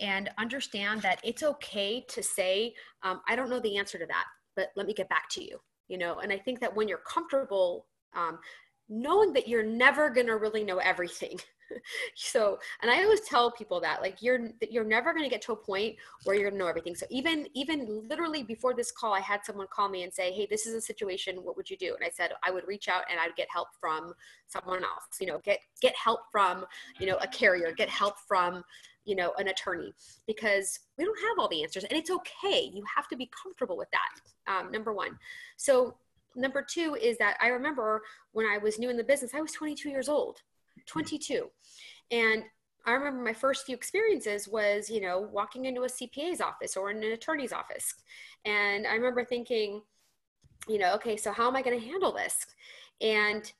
and 0.00 0.30
understand 0.38 1.02
that 1.02 1.20
it's 1.22 1.42
okay 1.42 2.04
to 2.08 2.22
say 2.22 2.74
um, 3.02 3.20
i 3.28 3.36
don't 3.36 3.50
know 3.50 3.60
the 3.60 3.76
answer 3.76 3.98
to 3.98 4.06
that 4.06 4.24
but 4.56 4.70
let 4.74 4.86
me 4.86 4.94
get 4.94 5.08
back 5.08 5.28
to 5.30 5.44
you 5.44 5.58
you 5.88 5.98
know? 5.98 6.18
And 6.20 6.32
i 6.32 6.38
think 6.38 6.60
that 6.60 6.74
when 6.74 6.88
you're 6.88 7.04
comfortable 7.06 7.86
um, 8.14 8.38
knowing 8.88 9.32
that 9.34 9.48
you're 9.48 9.64
never 9.64 10.08
going 10.08 10.26
to 10.28 10.36
really 10.36 10.64
know 10.64 10.78
everything 10.78 11.38
so 12.14 12.58
and 12.82 12.90
i 12.90 13.02
always 13.02 13.20
tell 13.20 13.50
people 13.50 13.80
that 13.80 14.00
like 14.00 14.22
you're 14.22 14.50
you're 14.70 14.84
never 14.84 15.12
going 15.12 15.24
to 15.24 15.30
get 15.30 15.42
to 15.42 15.52
a 15.52 15.56
point 15.56 15.96
where 16.24 16.34
you're 16.34 16.50
going 16.50 16.54
to 16.54 16.58
know 16.58 16.68
everything. 16.68 16.94
So 16.94 17.06
even 17.10 17.46
even 17.54 18.02
literally 18.08 18.42
before 18.42 18.74
this 18.74 18.90
call 18.90 19.12
i 19.14 19.20
had 19.20 19.44
someone 19.44 19.66
call 19.70 19.88
me 19.88 20.02
and 20.02 20.12
say 20.12 20.32
hey 20.32 20.46
this 20.50 20.66
is 20.66 20.74
a 20.74 20.80
situation 20.80 21.36
what 21.36 21.56
would 21.56 21.68
you 21.68 21.76
do? 21.76 21.94
And 21.94 22.04
i 22.04 22.10
said 22.10 22.32
i 22.42 22.50
would 22.50 22.66
reach 22.66 22.88
out 22.88 23.04
and 23.10 23.20
i'd 23.20 23.36
get 23.36 23.48
help 23.50 23.68
from 23.80 24.12
someone 24.46 24.82
else. 24.82 25.20
You 25.20 25.28
know 25.28 25.40
get 25.44 25.58
get 25.80 25.94
help 25.96 26.20
from 26.30 26.64
you 26.98 27.06
know 27.06 27.16
a 27.20 27.26
carrier 27.26 27.72
get 27.72 27.88
help 27.88 28.18
from 28.26 28.62
you 29.04 29.16
know 29.16 29.32
an 29.38 29.48
attorney 29.48 29.92
because 30.26 30.80
we 30.96 31.04
don't 31.04 31.18
have 31.20 31.38
all 31.38 31.48
the 31.48 31.62
answers 31.62 31.84
and 31.84 31.98
it's 31.98 32.10
okay. 32.10 32.70
You 32.72 32.82
have 32.94 33.08
to 33.08 33.16
be 33.16 33.30
comfortable 33.42 33.76
with 33.76 33.88
that 33.90 34.52
um, 34.52 34.70
number 34.70 34.92
one. 34.92 35.18
So 35.56 35.96
number 36.36 36.62
two 36.62 36.96
is 37.00 37.16
that 37.18 37.36
i 37.40 37.48
remember 37.48 38.02
when 38.32 38.46
i 38.46 38.58
was 38.58 38.78
new 38.78 38.90
in 38.90 38.96
the 38.96 39.02
business 39.02 39.34
i 39.34 39.40
was 39.40 39.50
22 39.52 39.88
years 39.88 40.08
old 40.08 40.42
22 40.88 41.48
and 42.10 42.42
i 42.86 42.92
remember 42.92 43.22
my 43.22 43.32
first 43.32 43.66
few 43.66 43.76
experiences 43.76 44.48
was 44.48 44.90
you 44.90 45.00
know 45.00 45.28
walking 45.32 45.66
into 45.66 45.82
a 45.82 45.88
cpa's 45.88 46.40
office 46.40 46.76
or 46.76 46.90
in 46.90 46.98
an 46.98 47.12
attorney's 47.12 47.52
office. 47.52 47.94
And 48.44 48.86
i 48.86 48.94
remember 48.94 49.24
thinking 49.24 49.82
you 50.68 50.78
know 50.78 50.94
okay 50.94 51.16
so 51.16 51.32
how 51.32 51.48
am 51.48 51.56
i 51.56 51.62
going 51.62 51.78
to 51.78 51.86
handle 51.86 52.12
this? 52.12 52.46
And 53.00 53.52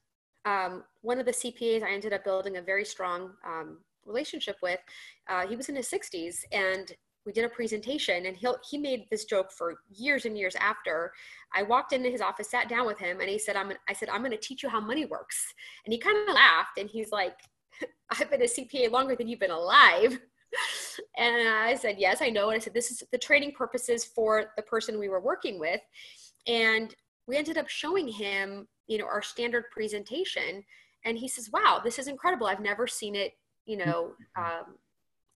um, 0.44 0.84
one 1.02 1.20
of 1.20 1.26
the 1.26 1.32
cpas 1.32 1.82
i 1.82 1.90
ended 1.90 2.12
up 2.12 2.24
building 2.24 2.56
a 2.56 2.62
very 2.62 2.84
strong 2.84 3.32
um, 3.46 3.78
relationship 4.08 4.56
with, 4.62 4.80
uh, 5.28 5.46
he 5.46 5.54
was 5.54 5.68
in 5.68 5.76
his 5.76 5.88
60s 5.88 6.38
and 6.50 6.92
we 7.28 7.32
did 7.32 7.44
a 7.44 7.48
presentation 7.50 8.24
and 8.24 8.34
he 8.34 8.48
he 8.70 8.78
made 8.78 9.04
this 9.10 9.26
joke 9.26 9.52
for 9.52 9.80
years 9.94 10.24
and 10.24 10.36
years 10.36 10.56
after. 10.56 11.12
I 11.54 11.62
walked 11.62 11.92
into 11.92 12.08
his 12.08 12.22
office 12.22 12.50
sat 12.50 12.70
down 12.70 12.86
with 12.86 12.98
him 12.98 13.20
and 13.20 13.28
he 13.28 13.38
said 13.38 13.54
i'm 13.54 13.70
i 13.86 13.92
said 13.92 14.08
i'm 14.08 14.22
going 14.22 14.30
to 14.30 14.38
teach 14.38 14.62
you 14.62 14.70
how 14.70 14.80
money 14.80 15.04
works. 15.04 15.36
And 15.84 15.92
he 15.92 15.98
kind 15.98 16.16
of 16.26 16.34
laughed 16.34 16.78
and 16.78 16.88
he's 16.88 17.12
like 17.12 17.34
i've 18.10 18.30
been 18.30 18.40
a 18.40 18.46
cpa 18.46 18.90
longer 18.90 19.14
than 19.14 19.28
you've 19.28 19.40
been 19.40 19.50
alive. 19.50 20.18
And 21.18 21.46
i 21.46 21.74
said 21.74 21.96
yes 21.98 22.22
i 22.22 22.30
know. 22.30 22.48
And 22.48 22.56
i 22.56 22.58
said 22.58 22.72
this 22.72 22.90
is 22.90 23.02
the 23.12 23.18
training 23.18 23.52
purposes 23.52 24.06
for 24.06 24.52
the 24.56 24.62
person 24.62 24.98
we 24.98 25.10
were 25.10 25.20
working 25.20 25.60
with. 25.60 25.82
And 26.46 26.94
we 27.26 27.36
ended 27.36 27.58
up 27.58 27.68
showing 27.68 28.08
him 28.08 28.66
you 28.86 28.96
know 28.96 29.04
our 29.04 29.20
standard 29.20 29.64
presentation. 29.70 30.64
And 31.04 31.18
he 31.18 31.28
says 31.28 31.50
wow 31.52 31.82
this 31.84 31.98
is 31.98 32.08
incredible. 32.08 32.46
I've 32.46 32.60
never 32.60 32.86
seen 32.86 33.14
it 33.14 33.34
you 33.68 33.76
know, 33.76 34.12
um, 34.36 34.76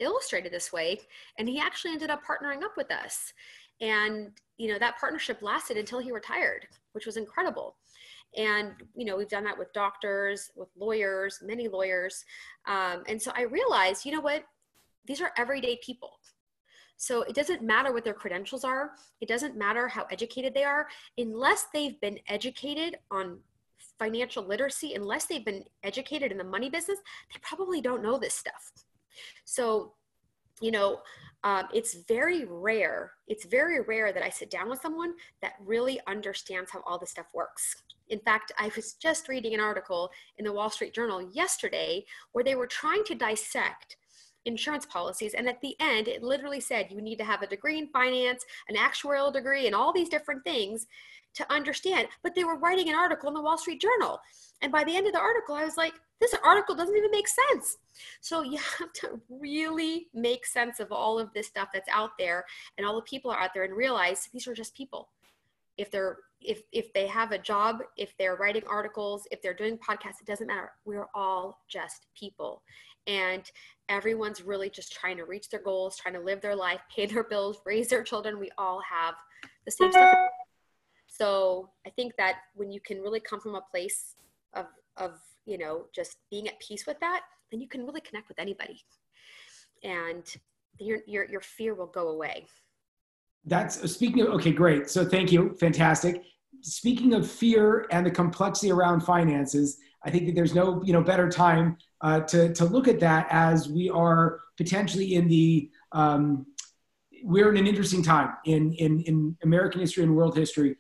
illustrated 0.00 0.52
this 0.52 0.72
way. 0.72 1.00
And 1.38 1.48
he 1.48 1.61
actually 1.61 1.92
ended 1.92 2.11
up 2.11 2.22
partnering 2.24 2.62
up 2.62 2.76
with 2.76 2.90
us. 2.90 3.33
And, 3.81 4.31
you 4.59 4.68
know, 4.68 4.78
that 4.78 4.98
partnership 4.98 5.42
lasted 5.42 5.76
until 5.76 5.98
he 5.98 6.12
retired, 6.12 6.66
which 6.92 7.07
was 7.07 7.16
incredible. 7.16 7.76
And, 8.37 8.72
you 8.94 9.05
know, 9.05 9.16
we've 9.16 9.28
done 9.28 9.44
that 9.44 9.59
with 9.59 9.72
doctors, 9.72 10.50
with 10.57 10.68
lawyers, 10.76 11.40
many 11.42 11.68
lawyers. 11.68 12.24
Um, 12.66 13.02
and 13.07 13.20
so 13.20 13.33
I 13.37 13.42
realized, 13.42 14.07
you 14.07 14.12
know 14.12 14.20
what? 14.20 14.44
These 15.07 15.20
are 15.20 15.33
everyday 15.37 15.78
people. 15.85 16.12
So 16.96 17.22
it 17.22 17.35
doesn't 17.35 17.62
matter 17.62 17.92
what 17.92 18.05
their 18.05 18.14
credentials 18.14 18.64
are. 18.64 18.92
It 19.20 19.28
doesn't 19.28 19.57
matter 19.57 19.88
how 19.88 20.07
educated 20.11 20.55
they 20.55 20.62
are, 20.62 20.87
unless 21.18 21.66
they've 21.74 22.00
been 22.00 22.20
educated 22.28 22.96
on 23.11 23.38
financial 23.98 24.44
literacy, 24.44 24.94
unless 24.94 25.26
they've 25.26 25.44
been 25.44 25.64
educated 25.83 26.31
in 26.31 26.38
the 26.38 26.44
money 26.44 26.70
business, 26.70 26.98
they 27.33 27.40
probably 27.42 27.81
don't 27.81 28.02
know 28.02 28.18
this 28.18 28.35
stuff. 28.35 28.70
So, 29.44 29.94
you 30.61 30.70
know, 30.70 31.01
um, 31.44 31.64
it's 31.75 31.94
very 31.94 32.44
rare. 32.44 33.12
It's 33.27 33.44
very 33.44 33.81
rare 33.81 34.12
that 34.12 34.22
I 34.22 34.31
sit 34.31 34.51
down 34.51 34.70
with 34.70 34.81
someone 34.81 35.14
that 35.40 35.55
really 35.64 36.01
understands 36.07 36.70
how 36.70 36.83
all 36.87 36.98
this 36.98 37.11
stuff 37.11 37.27
works. 37.35 37.83
In 38.11 38.20
fact, 38.20 38.53
I 38.59 38.70
was 38.77 38.94
just 38.94 39.29
reading 39.29 39.55
an 39.55 39.61
article 39.61 40.11
in 40.38 40.44
the 40.44 40.53
Wall 40.53 40.70
Street 40.70 40.94
Journal 40.94 41.22
yesterday 41.33 42.05
where 42.33 42.44
they 42.44 42.55
were 42.55 42.66
trying 42.66 43.05
to 43.05 43.14
dissect 43.14 43.96
insurance 44.44 44.87
policies. 44.87 45.35
And 45.35 45.48
at 45.48 45.61
the 45.61 45.75
end, 45.81 46.09
it 46.09 46.22
literally 46.22 46.61
said 46.61 46.88
you 46.90 47.01
need 47.01 47.16
to 47.16 47.25
have 47.25 47.42
a 47.42 47.46
degree 47.46 47.79
in 47.79 47.88
finance, 47.88 48.44
an 48.68 48.77
actuarial 48.77 49.33
degree, 49.33 49.66
and 49.66 49.75
all 49.75 49.92
these 49.92 50.09
different 50.09 50.44
things 50.44 50.87
to 51.35 51.53
understand. 51.53 52.09
But 52.22 52.35
they 52.35 52.44
were 52.44 52.59
writing 52.59 52.88
an 52.88 52.94
article 52.94 53.29
in 53.29 53.35
the 53.35 53.42
Wall 53.42 53.59
Street 53.59 53.81
Journal. 53.81 54.20
And 54.61 54.70
by 54.70 54.85
the 54.85 54.94
end 54.94 55.07
of 55.07 55.12
the 55.12 55.20
article, 55.20 55.55
I 55.55 55.64
was 55.64 55.77
like, 55.77 55.94
this 56.22 56.35
article 56.44 56.74
doesn't 56.74 56.96
even 56.96 57.11
make 57.11 57.28
sense. 57.28 57.78
So 58.20 58.42
you 58.42 58.58
have 58.78 58.92
to 58.94 59.20
really 59.28 60.08
make 60.14 60.46
sense 60.46 60.80
of 60.80 60.92
all 60.92 61.18
of 61.18 61.32
this 61.32 61.48
stuff 61.48 61.68
that's 61.72 61.88
out 61.92 62.12
there 62.18 62.44
and 62.78 62.87
all 62.87 62.96
the 62.96 63.02
people 63.02 63.30
are 63.30 63.40
out 63.40 63.50
there 63.54 63.64
and 63.64 63.76
realize 63.76 64.28
these 64.32 64.46
are 64.46 64.54
just 64.54 64.76
people. 64.76 65.08
If 65.78 65.90
they're 65.90 66.18
if 66.40 66.62
if 66.72 66.92
they 66.92 67.06
have 67.06 67.32
a 67.32 67.38
job, 67.38 67.82
if 67.96 68.16
they're 68.18 68.37
writing 68.37 68.64
articles, 68.68 69.26
if 69.30 69.40
they're 69.42 69.54
doing 69.54 69.78
podcasts, 69.78 70.20
it 70.20 70.26
doesn't 70.26 70.46
matter. 70.46 70.72
We're 70.85 71.08
all 71.14 71.61
just 71.68 72.06
people. 72.14 72.62
And 73.06 73.42
everyone's 73.88 74.42
really 74.42 74.70
just 74.70 74.92
trying 74.92 75.16
to 75.16 75.24
reach 75.24 75.48
their 75.50 75.62
goals, 75.62 75.96
trying 75.96 76.14
to 76.14 76.20
live 76.20 76.40
their 76.40 76.54
life, 76.54 76.80
pay 76.94 77.06
their 77.06 77.24
bills, 77.24 77.61
raise 77.66 77.88
their 77.88 78.02
children. 78.02 78.38
We 78.38 78.50
all 78.58 78.80
have 78.88 79.14
the 79.64 79.70
same 79.70 79.92
stuff 79.92 80.16
so 81.12 81.68
I 81.87 81.90
think 81.90 82.16
that 82.16 82.37
when 82.54 82.72
you 82.72 82.80
can 82.80 83.00
really 83.02 83.20
come 83.20 83.38
from 83.38 83.54
a 83.54 83.61
place 83.61 84.16
of, 84.54 84.66
of, 84.96 85.20
you 85.46 85.59
know, 85.59 85.87
just 85.94 86.16
being 86.31 86.48
at 86.48 86.59
peace 86.61 86.87
with 86.87 86.98
that, 87.00 87.22
then 87.50 87.61
you 87.61 87.68
can 87.68 87.85
really 87.85 88.00
connect 88.00 88.28
with 88.28 88.38
anybody. 88.38 88.81
And 89.83 90.24
your, 90.78 90.98
your, 91.07 91.24
your 91.24 91.40
fear 91.40 91.74
will 91.74 91.87
go 91.87 92.09
away. 92.09 92.46
That's 93.44 93.90
speaking 93.90 94.22
of, 94.22 94.28
okay, 94.35 94.52
great. 94.52 94.88
So 94.88 95.05
thank 95.05 95.33
you. 95.33 95.57
Fantastic. 95.59 96.22
Speaking 96.61 97.14
of 97.14 97.28
fear 97.28 97.87
and 97.90 98.07
the 98.07 98.11
complexity 98.11 98.70
around 98.70 99.00
finances, 99.00 99.78
I 100.05 100.11
think 100.11 100.26
that 100.26 100.35
there's 100.35 100.55
no, 100.55 100.83
you 100.85 100.92
know, 100.92 101.02
better 101.02 101.28
time 101.28 101.76
uh, 102.00 102.20
to, 102.20 102.52
to 102.55 102.64
look 102.64 102.87
at 102.87 103.00
that 103.00 103.26
as 103.31 103.68
we 103.68 103.90
are 103.90 104.40
potentially 104.57 105.14
in 105.14 105.26
the, 105.28 105.70
um, 105.92 106.46
we're 107.24 107.50
in 107.50 107.57
an 107.57 107.66
interesting 107.66 108.02
time 108.02 108.31
in, 108.44 108.72
in, 108.74 109.00
in 109.02 109.37
American 109.42 109.81
history 109.81 110.05
and 110.05 110.14
world 110.14 110.37
history 110.37 110.76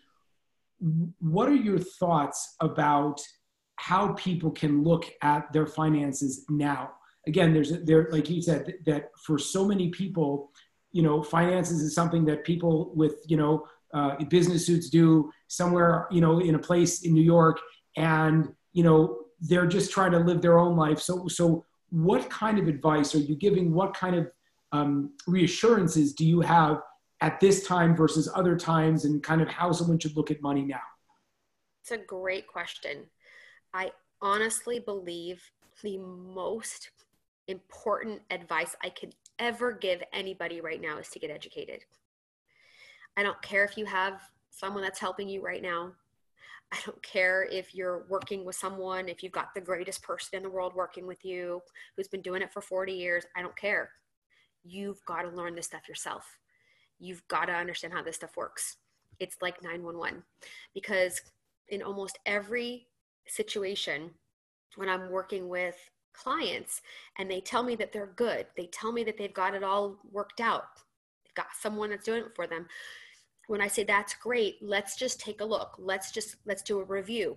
what 1.20 1.48
are 1.48 1.54
your 1.54 1.78
thoughts 1.78 2.56
about 2.60 3.20
how 3.82 4.12
people 4.12 4.52
can 4.52 4.84
look 4.84 5.06
at 5.22 5.52
their 5.52 5.66
finances 5.66 6.44
now? 6.48 6.92
Again, 7.26 7.52
there's 7.52 7.82
there, 7.82 8.08
like 8.12 8.30
you 8.30 8.40
said, 8.40 8.74
that 8.86 9.10
for 9.26 9.38
so 9.38 9.66
many 9.66 9.88
people, 9.88 10.52
you 10.92 11.02
know, 11.02 11.20
finances 11.20 11.82
is 11.82 11.92
something 11.92 12.24
that 12.26 12.44
people 12.44 12.92
with 12.94 13.16
you 13.26 13.36
know 13.36 13.66
uh, 13.92 14.22
business 14.30 14.66
suits 14.66 14.88
do 14.88 15.32
somewhere, 15.48 16.06
you 16.12 16.20
know, 16.20 16.38
in 16.38 16.54
a 16.54 16.58
place 16.58 17.02
in 17.02 17.12
New 17.12 17.24
York, 17.24 17.58
and 17.96 18.54
you 18.72 18.84
know 18.84 19.18
they're 19.40 19.66
just 19.66 19.90
trying 19.90 20.12
to 20.12 20.20
live 20.20 20.40
their 20.40 20.60
own 20.60 20.76
life. 20.76 21.00
So, 21.00 21.26
so 21.26 21.64
what 21.90 22.30
kind 22.30 22.60
of 22.60 22.68
advice 22.68 23.16
are 23.16 23.24
you 23.30 23.34
giving? 23.34 23.74
What 23.74 23.94
kind 23.94 24.14
of 24.14 24.30
um, 24.70 25.10
reassurances 25.26 26.12
do 26.12 26.24
you 26.24 26.40
have 26.40 26.80
at 27.20 27.40
this 27.40 27.66
time 27.66 27.96
versus 27.96 28.30
other 28.32 28.56
times, 28.56 29.06
and 29.06 29.20
kind 29.24 29.42
of 29.42 29.48
how 29.48 29.72
someone 29.72 29.98
should 29.98 30.16
look 30.16 30.30
at 30.30 30.40
money 30.40 30.62
now? 30.62 30.86
It's 31.82 31.90
a 31.90 31.98
great 31.98 32.46
question. 32.46 33.06
I 33.74 33.92
honestly 34.20 34.78
believe 34.78 35.42
the 35.82 35.98
most 35.98 36.90
important 37.48 38.20
advice 38.30 38.76
I 38.82 38.90
could 38.90 39.14
ever 39.38 39.72
give 39.72 40.02
anybody 40.12 40.60
right 40.60 40.80
now 40.80 40.98
is 40.98 41.08
to 41.10 41.18
get 41.18 41.30
educated. 41.30 41.84
I 43.16 43.22
don't 43.22 43.40
care 43.42 43.64
if 43.64 43.76
you 43.76 43.84
have 43.86 44.20
someone 44.50 44.82
that's 44.82 45.00
helping 45.00 45.28
you 45.28 45.42
right 45.42 45.62
now. 45.62 45.92
I 46.72 46.78
don't 46.86 47.02
care 47.02 47.46
if 47.50 47.74
you're 47.74 48.06
working 48.08 48.44
with 48.44 48.56
someone, 48.56 49.08
if 49.08 49.22
you've 49.22 49.32
got 49.32 49.54
the 49.54 49.60
greatest 49.60 50.02
person 50.02 50.36
in 50.38 50.42
the 50.42 50.48
world 50.50 50.72
working 50.74 51.06
with 51.06 51.22
you 51.24 51.60
who's 51.96 52.08
been 52.08 52.22
doing 52.22 52.40
it 52.40 52.52
for 52.52 52.62
40 52.62 52.92
years. 52.92 53.24
I 53.36 53.42
don't 53.42 53.56
care. 53.56 53.90
You've 54.64 55.04
got 55.04 55.22
to 55.22 55.28
learn 55.28 55.54
this 55.54 55.66
stuff 55.66 55.88
yourself. 55.88 56.24
You've 56.98 57.26
got 57.28 57.46
to 57.46 57.52
understand 57.52 57.92
how 57.92 58.02
this 58.02 58.16
stuff 58.16 58.36
works. 58.36 58.76
It's 59.18 59.36
like 59.42 59.62
911 59.62 60.22
because 60.72 61.20
in 61.68 61.82
almost 61.82 62.18
every 62.24 62.86
situation, 63.26 64.10
when 64.76 64.88
I'm 64.88 65.10
working 65.10 65.48
with 65.48 65.76
clients 66.12 66.82
and 67.18 67.30
they 67.30 67.40
tell 67.40 67.62
me 67.62 67.74
that 67.76 67.92
they're 67.92 68.12
good, 68.16 68.46
they 68.56 68.66
tell 68.66 68.92
me 68.92 69.04
that 69.04 69.16
they've 69.16 69.32
got 69.32 69.54
it 69.54 69.64
all 69.64 69.98
worked 70.10 70.40
out, 70.40 70.64
they've 71.24 71.34
got 71.34 71.48
someone 71.58 71.90
that's 71.90 72.04
doing 72.04 72.24
it 72.24 72.34
for 72.34 72.46
them 72.46 72.66
when 73.46 73.60
I 73.60 73.68
say 73.68 73.84
that's 73.84 74.14
great, 74.14 74.56
let's 74.62 74.96
just 74.96 75.20
take 75.20 75.40
a 75.40 75.44
look. 75.44 75.76
Let's 75.78 76.10
just 76.10 76.36
let's 76.46 76.62
do 76.62 76.80
a 76.80 76.84
review. 76.84 77.36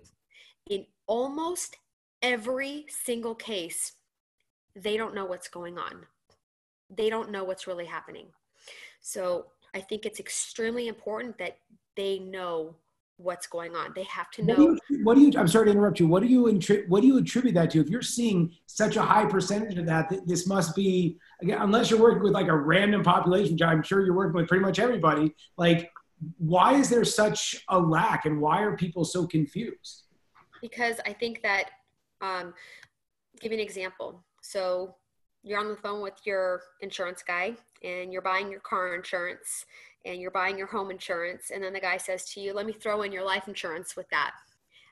In 0.70 0.86
almost 1.06 1.76
every 2.22 2.86
single 2.88 3.34
case, 3.34 3.92
they 4.74 4.96
don't 4.96 5.14
know 5.14 5.26
what's 5.26 5.48
going 5.48 5.78
on. 5.78 6.06
They 6.88 7.10
don't 7.10 7.30
know 7.30 7.44
what's 7.44 7.66
really 7.66 7.86
happening. 7.86 8.28
So, 9.00 9.46
I 9.74 9.80
think 9.80 10.06
it's 10.06 10.20
extremely 10.20 10.88
important 10.88 11.36
that 11.38 11.58
they 11.96 12.18
know 12.18 12.76
what's 13.18 13.46
going 13.46 13.74
on. 13.74 13.92
They 13.94 14.04
have 14.04 14.30
to 14.32 14.42
know. 14.42 14.54
What 14.54 14.78
do 14.88 14.94
you, 14.94 15.04
what 15.04 15.14
do 15.14 15.20
you 15.22 15.32
I'm 15.36 15.48
sorry 15.48 15.66
to 15.66 15.72
interrupt 15.72 16.00
you. 16.00 16.06
What 16.06 16.22
do 16.22 16.28
you 16.28 16.44
what 16.88 17.00
do 17.00 17.06
you 17.06 17.18
attribute 17.18 17.54
that 17.54 17.70
to? 17.70 17.80
If 17.80 17.88
you're 17.88 18.02
seeing 18.02 18.52
such 18.66 18.96
a 18.96 19.02
high 19.02 19.24
percentage 19.24 19.78
of 19.78 19.86
that, 19.86 20.12
this 20.26 20.46
must 20.46 20.74
be 20.74 21.18
again, 21.42 21.58
unless 21.60 21.90
you're 21.90 22.00
working 22.00 22.22
with 22.22 22.32
like 22.32 22.48
a 22.48 22.56
random 22.56 23.02
population, 23.02 23.54
which 23.54 23.62
I'm 23.62 23.82
sure 23.82 24.04
you're 24.04 24.14
working 24.14 24.34
with 24.34 24.48
pretty 24.48 24.64
much 24.64 24.78
everybody. 24.78 25.34
Like, 25.56 25.90
why 26.38 26.74
is 26.74 26.88
there 26.88 27.04
such 27.04 27.64
a 27.68 27.78
lack, 27.78 28.26
and 28.26 28.40
why 28.40 28.62
are 28.62 28.76
people 28.76 29.04
so 29.04 29.26
confused? 29.26 30.04
Because 30.60 30.96
I 31.06 31.12
think 31.12 31.42
that, 31.42 31.70
um, 32.22 32.54
give 33.40 33.52
an 33.52 33.60
example. 33.60 34.24
So 34.42 34.94
you're 35.42 35.58
on 35.58 35.68
the 35.68 35.76
phone 35.76 36.02
with 36.02 36.14
your 36.24 36.62
insurance 36.80 37.22
guy, 37.22 37.54
and 37.84 38.12
you're 38.12 38.22
buying 38.22 38.50
your 38.50 38.60
car 38.60 38.94
insurance, 38.94 39.64
and 40.06 40.20
you're 40.20 40.30
buying 40.30 40.56
your 40.56 40.66
home 40.66 40.90
insurance 40.90 41.50
and 41.52 41.62
then 41.62 41.72
the 41.72 41.80
guy 41.80 41.96
says 41.96 42.24
to 42.32 42.40
you 42.40 42.52
let 42.52 42.66
me 42.66 42.72
throw 42.72 43.02
in 43.02 43.12
your 43.12 43.24
life 43.24 43.48
insurance 43.48 43.96
with 43.96 44.08
that. 44.10 44.32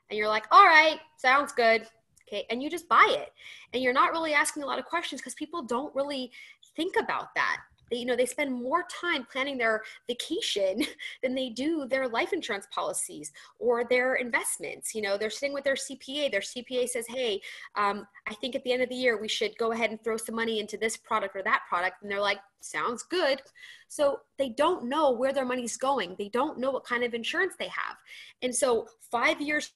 And 0.09 0.17
you're 0.17 0.27
like 0.27 0.45
all 0.51 0.65
right 0.65 0.99
sounds 1.17 1.51
good. 1.51 1.87
Okay 2.27 2.45
and 2.49 2.61
you 2.61 2.69
just 2.69 2.87
buy 2.87 3.07
it. 3.09 3.33
And 3.73 3.81
you're 3.81 3.93
not 3.93 4.11
really 4.11 4.33
asking 4.33 4.63
a 4.63 4.65
lot 4.65 4.79
of 4.79 4.85
questions 4.85 5.21
because 5.21 5.35
people 5.35 5.63
don't 5.63 5.93
really 5.95 6.31
think 6.75 6.95
about 6.97 7.33
that 7.35 7.57
they, 7.91 7.97
you 7.97 8.05
know 8.05 8.15
they 8.15 8.25
spend 8.25 8.51
more 8.51 8.85
time 9.01 9.25
planning 9.31 9.57
their 9.57 9.81
vacation 10.07 10.83
than 11.23 11.35
they 11.35 11.49
do 11.49 11.85
their 11.87 12.07
life 12.07 12.33
insurance 12.33 12.67
policies 12.71 13.31
or 13.59 13.83
their 13.85 14.15
investments. 14.15 14.95
You 14.95 15.01
know 15.01 15.17
they're 15.17 15.29
sitting 15.29 15.53
with 15.53 15.63
their 15.63 15.75
cpa 15.75 16.31
their 16.31 16.41
cpa 16.41 16.87
says 16.87 17.05
hey 17.07 17.41
um, 17.75 18.07
i 18.27 18.33
think 18.35 18.55
at 18.55 18.63
the 18.63 18.71
end 18.71 18.81
of 18.81 18.89
the 18.89 18.95
year 18.95 19.19
we 19.19 19.27
should 19.27 19.57
go 19.57 19.71
ahead 19.71 19.89
and 19.89 20.03
throw 20.03 20.17
some 20.17 20.35
money 20.35 20.59
into 20.59 20.77
this 20.77 20.97
product 20.97 21.35
or 21.35 21.43
that 21.43 21.61
product. 21.67 22.01
And 22.01 22.11
they're 22.11 22.21
like 22.21 22.39
sounds 22.61 23.03
good. 23.03 23.41
So 23.87 24.19
they 24.37 24.49
don't 24.49 24.85
know 24.89 25.11
where 25.11 25.33
their 25.33 25.45
money's 25.45 25.77
going. 25.77 26.15
They 26.17 26.29
don't 26.29 26.59
know 26.59 26.71
what 26.71 26.85
kind 26.85 27.03
of 27.03 27.13
insurance 27.13 27.53
they 27.57 27.67
have. 27.67 27.97
And 28.41 28.53
so 28.53 28.87
five 29.11 29.39
years 29.41 29.71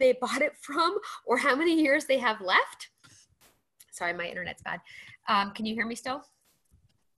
they 0.00 0.12
bought 0.20 0.42
it 0.42 0.56
from 0.60 0.98
or 1.24 1.38
how 1.38 1.54
many 1.54 1.80
years 1.80 2.06
they 2.06 2.18
have 2.18 2.40
left 2.40 2.90
Sorry, 3.94 4.12
my 4.12 4.26
internet's 4.26 4.62
bad. 4.62 4.80
Um, 5.28 5.52
can 5.52 5.64
you 5.66 5.74
hear 5.74 5.86
me 5.86 5.94
still? 5.94 6.24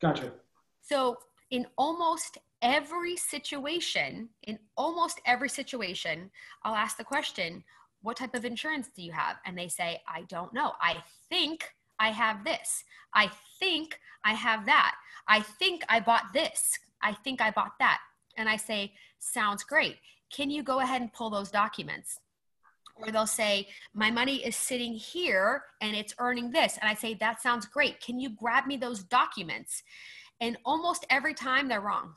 Gotcha. 0.00 0.32
So, 0.82 1.16
in 1.50 1.66
almost 1.78 2.38
every 2.60 3.16
situation, 3.16 4.28
in 4.42 4.58
almost 4.76 5.20
every 5.24 5.48
situation, 5.48 6.30
I'll 6.64 6.74
ask 6.74 6.98
the 6.98 7.04
question, 7.04 7.64
What 8.02 8.18
type 8.18 8.34
of 8.34 8.44
insurance 8.44 8.90
do 8.94 9.02
you 9.02 9.12
have? 9.12 9.36
And 9.46 9.56
they 9.56 9.68
say, 9.68 10.02
I 10.06 10.22
don't 10.28 10.52
know. 10.52 10.72
I 10.80 11.02
think 11.30 11.64
I 11.98 12.10
have 12.10 12.44
this. 12.44 12.84
I 13.14 13.30
think 13.58 13.98
I 14.24 14.34
have 14.34 14.66
that. 14.66 14.94
I 15.28 15.40
think 15.40 15.82
I 15.88 16.00
bought 16.00 16.34
this. 16.34 16.78
I 17.02 17.14
think 17.24 17.40
I 17.40 17.50
bought 17.50 17.78
that. 17.78 18.00
And 18.36 18.50
I 18.50 18.56
say, 18.56 18.92
Sounds 19.18 19.64
great. 19.64 19.96
Can 20.30 20.50
you 20.50 20.62
go 20.62 20.80
ahead 20.80 21.00
and 21.00 21.12
pull 21.12 21.30
those 21.30 21.50
documents? 21.50 22.20
Or 22.96 23.10
they'll 23.10 23.26
say, 23.26 23.68
My 23.94 24.10
money 24.10 24.44
is 24.44 24.56
sitting 24.56 24.92
here 24.92 25.64
and 25.80 25.94
it's 25.94 26.14
earning 26.18 26.50
this. 26.50 26.78
And 26.80 26.88
I 26.88 26.94
say, 26.94 27.14
That 27.14 27.42
sounds 27.42 27.66
great. 27.66 28.00
Can 28.00 28.18
you 28.18 28.30
grab 28.30 28.66
me 28.66 28.76
those 28.76 29.02
documents? 29.02 29.82
And 30.40 30.56
almost 30.64 31.06
every 31.10 31.34
time 31.34 31.68
they're 31.68 31.80
wrong. 31.80 32.14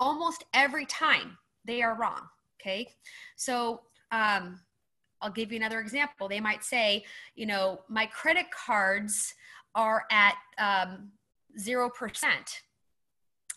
Almost 0.00 0.44
every 0.54 0.86
time 0.86 1.38
they 1.64 1.82
are 1.82 1.94
wrong. 1.94 2.22
Okay. 2.60 2.88
So, 3.36 3.82
um, 4.10 4.60
I'll 5.20 5.30
give 5.30 5.50
you 5.50 5.56
another 5.56 5.80
example. 5.80 6.28
They 6.28 6.40
might 6.40 6.62
say, 6.62 7.04
you 7.34 7.46
know, 7.46 7.80
my 7.88 8.04
credit 8.06 8.46
cards 8.50 9.34
are 9.74 10.04
at 10.10 10.34
um, 10.58 11.10
0%. 11.58 11.90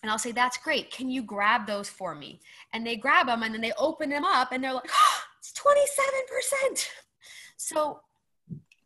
And 0.04 0.12
I'll 0.12 0.20
say, 0.20 0.32
that's 0.32 0.58
great. 0.58 0.92
Can 0.92 1.10
you 1.10 1.22
grab 1.22 1.68
those 1.68 1.90
for 1.90 2.16
me? 2.16 2.40
And 2.74 2.86
they 2.86 2.96
grab 2.96 3.28
them 3.28 3.44
and 3.44 3.54
then 3.54 3.62
they 3.62 3.74
open 3.78 4.10
them 4.10 4.24
up 4.24 4.52
and 4.52 4.64
they're 4.64 4.74
like, 4.74 4.90
oh, 4.94 5.20
it's 5.40 5.54
27%. 5.54 6.88
So 7.58 8.02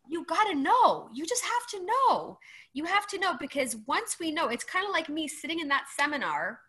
you 0.08 0.24
got 0.24 0.44
to 0.44 0.54
know. 0.54 1.08
You 1.12 1.26
just 1.26 1.44
have 1.44 1.66
to 1.70 1.86
know. 1.86 2.38
You 2.74 2.84
have 2.84 3.06
to 3.08 3.18
know 3.18 3.34
because 3.38 3.76
once 3.86 4.16
we 4.18 4.30
know, 4.32 4.48
it's 4.48 4.64
kind 4.64 4.86
of 4.86 4.92
like 4.92 5.08
me 5.08 5.28
sitting 5.28 5.60
in 5.60 5.68
that 5.68 5.84
seminar 5.96 6.60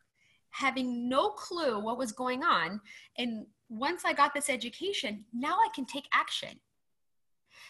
having 0.51 1.09
no 1.09 1.29
clue 1.29 1.79
what 1.79 1.97
was 1.97 2.11
going 2.11 2.43
on. 2.43 2.79
And 3.17 3.45
once 3.69 4.03
I 4.05 4.13
got 4.13 4.33
this 4.33 4.49
education, 4.49 5.25
now 5.33 5.55
I 5.55 5.67
can 5.73 5.85
take 5.85 6.07
action. 6.13 6.59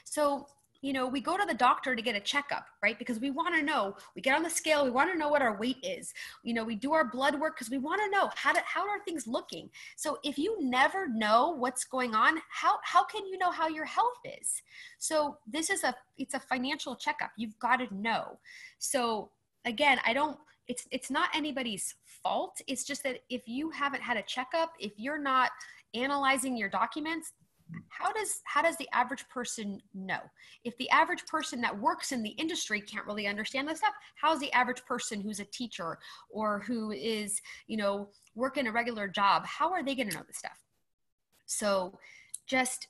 So 0.03 0.47
you 0.83 0.91
know, 0.91 1.07
we 1.07 1.21
go 1.21 1.37
to 1.37 1.45
the 1.47 1.53
doctor 1.53 1.95
to 1.95 2.01
get 2.01 2.13
a 2.13 2.19
checkup, 2.19 2.65
right? 2.83 2.99
Because 2.99 3.17
we 3.17 3.31
want 3.31 3.55
to 3.55 3.63
know, 3.63 3.95
we 4.17 4.21
get 4.21 4.35
on 4.35 4.43
the 4.43 4.49
scale, 4.49 4.83
we 4.83 4.91
want 4.91 5.09
to 5.09 5.17
know 5.17 5.29
what 5.29 5.41
our 5.41 5.57
weight 5.57 5.77
is. 5.81 6.13
You 6.43 6.53
know, 6.53 6.65
we 6.65 6.75
do 6.75 6.91
our 6.91 7.09
blood 7.09 7.39
work 7.39 7.55
because 7.55 7.71
we 7.71 7.77
want 7.77 8.01
to 8.03 8.11
know 8.11 8.29
how, 8.35 8.51
to, 8.51 8.59
how 8.65 8.81
are 8.81 8.99
things 9.05 9.25
looking. 9.25 9.69
So 9.95 10.19
if 10.23 10.37
you 10.37 10.57
never 10.59 11.07
know 11.07 11.55
what's 11.57 11.85
going 11.85 12.13
on, 12.13 12.37
how, 12.49 12.79
how 12.83 13.05
can 13.05 13.25
you 13.25 13.37
know 13.37 13.49
how 13.49 13.69
your 13.69 13.85
health 13.85 14.19
is? 14.25 14.61
So 14.99 15.37
this 15.47 15.69
is 15.69 15.85
a, 15.85 15.95
it's 16.17 16.33
a 16.33 16.39
financial 16.41 16.97
checkup. 16.97 17.31
You've 17.37 17.57
got 17.59 17.77
to 17.77 17.87
know. 17.95 18.37
So 18.77 19.31
again, 19.63 19.99
I 20.05 20.11
don't, 20.11 20.37
it's, 20.67 20.85
it's 20.91 21.09
not 21.09 21.29
anybody's 21.33 21.95
fault. 22.03 22.59
It's 22.67 22.83
just 22.83 23.03
that 23.03 23.19
if 23.29 23.43
you 23.47 23.69
haven't 23.69 24.01
had 24.01 24.17
a 24.17 24.23
checkup, 24.23 24.73
if 24.79 24.91
you're 24.97 25.17
not 25.17 25.51
analyzing 25.93 26.57
your 26.57 26.69
documents, 26.69 27.31
how 27.89 28.11
does 28.11 28.41
how 28.45 28.61
does 28.61 28.77
the 28.77 28.87
average 28.93 29.27
person 29.29 29.81
know? 29.93 30.19
If 30.63 30.77
the 30.77 30.89
average 30.89 31.25
person 31.25 31.61
that 31.61 31.77
works 31.77 32.11
in 32.11 32.23
the 32.23 32.31
industry 32.31 32.81
can't 32.81 33.05
really 33.05 33.27
understand 33.27 33.67
this 33.67 33.79
stuff 33.79 33.93
how's 34.15 34.39
the 34.39 34.51
average 34.53 34.83
person 34.85 35.21
who's 35.21 35.39
a 35.39 35.45
teacher 35.45 35.97
or 36.29 36.59
who 36.59 36.91
is 36.91 37.41
you 37.67 37.77
know 37.77 38.09
working 38.35 38.67
a 38.67 38.71
regular 38.71 39.07
job 39.07 39.45
how 39.45 39.71
are 39.71 39.83
they 39.83 39.95
going 39.95 40.09
to 40.09 40.15
know 40.15 40.23
this 40.27 40.37
stuff? 40.37 40.59
So 41.45 41.97
just 42.47 42.87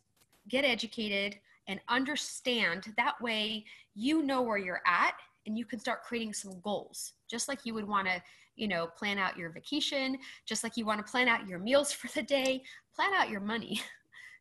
get 0.49 0.65
educated 0.65 1.37
and 1.67 1.79
understand. 1.87 2.93
That 2.97 3.19
way 3.21 3.65
you 3.95 4.23
know 4.23 4.41
where 4.41 4.57
you're 4.57 4.81
at 4.85 5.13
and 5.45 5.57
you 5.57 5.65
can 5.65 5.79
start 5.79 6.03
creating 6.03 6.33
some 6.33 6.59
goals. 6.61 7.13
Just 7.29 7.47
like 7.47 7.65
you 7.65 7.73
would 7.73 7.87
want 7.87 8.07
to 8.07 8.21
you 8.55 8.67
know 8.67 8.87
plan 8.87 9.17
out 9.17 9.37
your 9.37 9.49
vacation 9.49 10.17
just 10.45 10.63
like 10.63 10.77
you 10.77 10.85
want 10.85 11.03
to 11.03 11.11
plan 11.11 11.27
out 11.27 11.47
your 11.47 11.59
meals 11.59 11.91
for 11.91 12.07
the 12.09 12.21
day 12.21 12.61
plan 12.95 13.13
out 13.15 13.29
your 13.29 13.41
money 13.41 13.81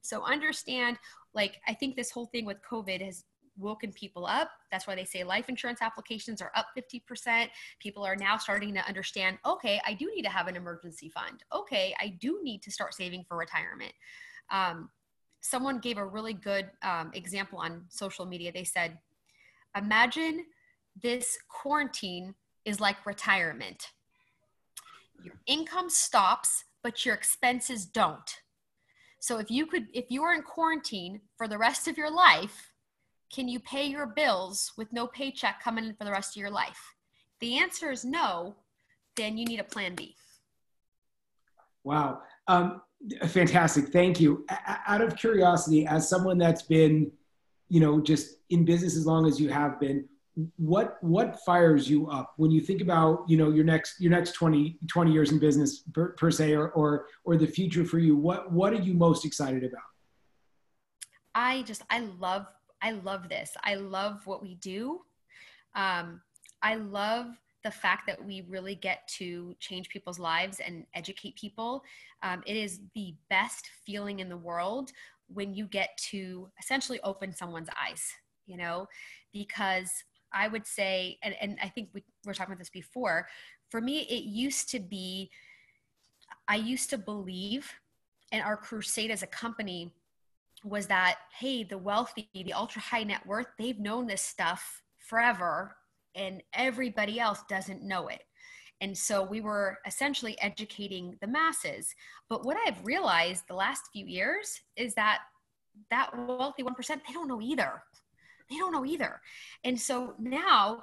So 0.03 0.25
understand, 0.25 0.99
like, 1.35 1.61
I 1.67 1.75
think 1.75 1.97
this 1.97 2.11
whole 2.11 2.27
thing 2.27 2.45
with 2.45 2.59
COVID 2.69 3.01
has 3.05 3.25
woken 3.59 3.93
people 3.93 4.27
up. 4.27 4.51
That's 4.71 4.87
why 4.87 4.95
they 4.95 5.05
say 5.05 5.25
life 5.25 5.49
insurance 5.49 5.83
applications 5.83 6.41
are 6.41 6.53
up 6.55 6.67
50%. 6.77 7.49
People 7.81 8.05
are 8.05 8.17
now 8.17 8.37
starting 8.37 8.75
to 8.75 8.87
understand 8.87 9.39
okay, 9.47 9.81
I 9.87 9.95
do 9.95 10.11
need 10.15 10.23
to 10.23 10.31
have 10.31 10.49
an 10.49 10.57
emergency 10.57 11.09
fund. 11.09 11.45
Okay, 11.55 11.95
I 12.01 12.17
do 12.21 12.41
need 12.43 12.63
to 12.63 12.71
start 12.71 12.95
saving 12.95 13.25
for 13.29 13.37
retirement. 13.37 13.93
Um, 14.51 14.91
someone 15.41 15.79
gave 15.79 15.99
a 15.99 16.07
really 16.07 16.35
good 16.35 16.71
um, 16.83 17.11
example 17.15 17.59
on 17.59 17.85
social 17.89 18.27
media. 18.27 18.53
They 18.53 18.65
said, 18.65 18.99
imagine 19.77 20.47
this 21.03 21.39
quarantine 21.49 22.35
is 22.65 22.81
like 22.81 23.05
retirement. 23.07 23.89
your 25.23 25.35
income 25.47 25.89
stops, 25.91 26.65
but 26.83 27.05
your 27.05 27.15
expenses 27.15 27.85
don't. 27.87 28.39
So 29.23 29.39
if 29.39 29.53
you 29.53 29.67
could, 29.67 29.87
if 29.95 30.07
you 30.09 30.25
are 30.25 30.35
in 30.35 30.43
quarantine 30.43 31.21
for 31.39 31.47
the 31.47 31.57
rest 31.57 31.87
of 31.87 31.97
your 31.97 32.11
life, 32.11 32.73
can 33.33 33.47
you 33.47 33.61
pay 33.61 33.87
your 33.87 34.05
bills 34.05 34.73
with 34.77 34.93
no 34.93 35.07
paycheck 35.07 35.63
coming 35.63 35.85
in 35.85 35.95
for 35.95 36.03
the 36.03 36.11
rest 36.11 36.37
of 36.37 36.41
your 36.41 36.51
life? 36.51 36.97
The 37.39 37.57
answer 37.59 37.93
is 37.93 38.05
no, 38.05 38.57
then 39.15 39.39
you 39.39 39.45
need 39.47 39.61
a 39.61 39.65
plan 39.65 39.95
B. 39.95 40.17
Wow. 41.85 42.23
Um, 42.49 42.83
fantastic. 43.29 43.91
Thank 43.91 44.21
you. 44.21 44.45
Out 44.89 45.01
of 45.01 45.15
curiosity, 45.15 45.87
as 45.87 46.09
someone 46.09 46.37
that's 46.37 46.63
been, 46.63 47.13
you 47.69 47.79
know, 47.79 48.01
just 48.01 48.39
in 48.51 48.65
business 48.65 48.97
as 48.97 49.07
long 49.07 49.29
as 49.29 49.41
you 49.41 49.51
have 49.51 49.79
been, 49.79 50.05
what 50.57 50.97
what 51.03 51.41
fires 51.41 51.91
you 51.91 52.09
up 52.09 52.33
when 52.37 52.51
you 52.51 52.61
think 52.61 52.81
about 52.81 53.25
you 53.29 53.37
know 53.37 53.51
your 53.51 53.65
next 53.65 54.01
your 54.01 54.11
next 54.11 54.33
20 54.33 54.79
20 54.89 55.13
years 55.13 55.31
in 55.31 55.39
business 55.39 55.81
per, 55.93 56.13
per 56.13 56.31
se 56.31 56.55
or, 56.55 56.71
or 56.71 57.07
or 57.25 57.37
the 57.37 57.47
future 57.47 57.85
for 57.85 57.99
you? 57.99 58.17
What 58.17 58.51
what 58.51 58.73
are 58.73 58.81
you 58.81 58.95
most 58.95 59.25
excited 59.25 59.63
about? 59.63 59.83
I 61.35 61.63
just 61.63 61.83
i 61.91 62.01
love 62.01 62.47
i 62.81 62.93
love 62.93 63.29
this. 63.29 63.53
I 63.63 63.75
love 63.75 64.27
what 64.27 64.43
we 64.43 64.55
do. 64.57 65.01
Um 65.75 66.21
i 66.63 66.77
love 66.77 67.27
the 67.63 67.71
fact 67.71 68.07
that 68.07 68.25
we 68.25 68.41
really 68.49 68.75
get 68.75 69.07
to 69.07 69.55
change 69.61 69.89
people's 69.89 70.19
lives 70.19 70.61
and 70.67 70.85
educate 70.95 71.37
people. 71.37 71.85
Um, 72.25 72.43
it 72.45 72.57
is 72.57 72.81
the 72.97 73.15
best 73.31 73.69
feeling 73.87 74.19
in 74.19 74.29
the 74.29 74.37
world 74.37 74.91
when 75.29 75.55
you 75.55 75.67
get 75.67 75.97
to 76.11 76.51
essentially 76.61 76.99
open 77.05 77.33
someone's 77.33 77.69
eyes 77.81 78.05
you 78.47 78.57
know 78.57 78.87
because 79.33 79.91
I 80.35 80.49
would 80.49 80.67
say, 80.67 81.19
and, 81.23 81.35
and 81.41 81.59
I 81.63 81.69
think 81.69 81.91
we 81.93 82.03
were 82.25 82.35
talking 82.35 82.53
about 82.53 82.59
this 82.59 82.71
before, 82.71 83.29
for 83.71 83.81
me, 83.81 84.01
it 84.01 84.25
used 84.25 84.69
to 84.71 84.81
be, 84.81 85.31
I 86.49 86.57
used 86.57 86.91
to 86.91 86.99
believe, 86.99 87.73
and 88.33 88.43
our 88.43 88.57
crusade 88.57 89.11
as 89.11 89.23
a 89.23 89.27
company 89.27 89.93
was 90.65 90.87
that, 90.87 91.19
hey, 91.39 91.65
the 91.65 91.79
wealthy, 91.79 92.29
the 92.35 92.53
ultra 92.53 92.81
high 92.81 93.03
net 93.03 93.27
worth, 93.27 93.47
they've 93.59 93.79
known 93.79 94.07
this 94.07 94.23
stuff 94.23 94.83
forever, 94.99 95.77
and 96.15 96.43
everybody 96.55 97.19
else 97.19 97.41
doesn't 97.49 97.83
know 97.83 98.09
it. 98.09 98.23
And 98.81 98.97
so 98.97 99.23
we 99.23 99.41
were 99.41 99.79
essentially 99.87 100.41
educating 100.41 101.17
the 101.21 101.29
masses. 101.29 101.95
But 102.29 102.45
what 102.45 102.57
I've 102.67 102.85
realized 102.85 103.45
the 103.49 103.55
last 103.55 103.83
few 103.93 104.07
years 104.07 104.61
is 104.77 104.95
that 104.95 105.21
that 105.91 106.11
wealthy 106.17 106.63
1%, 106.63 106.89
they 106.89 107.13
don't 107.13 107.29
know 107.29 107.41
either 107.41 107.83
they 108.53 108.59
don't 108.59 108.73
know 108.73 108.85
either. 108.85 109.21
And 109.65 109.81
so 109.81 110.15
now 110.19 110.83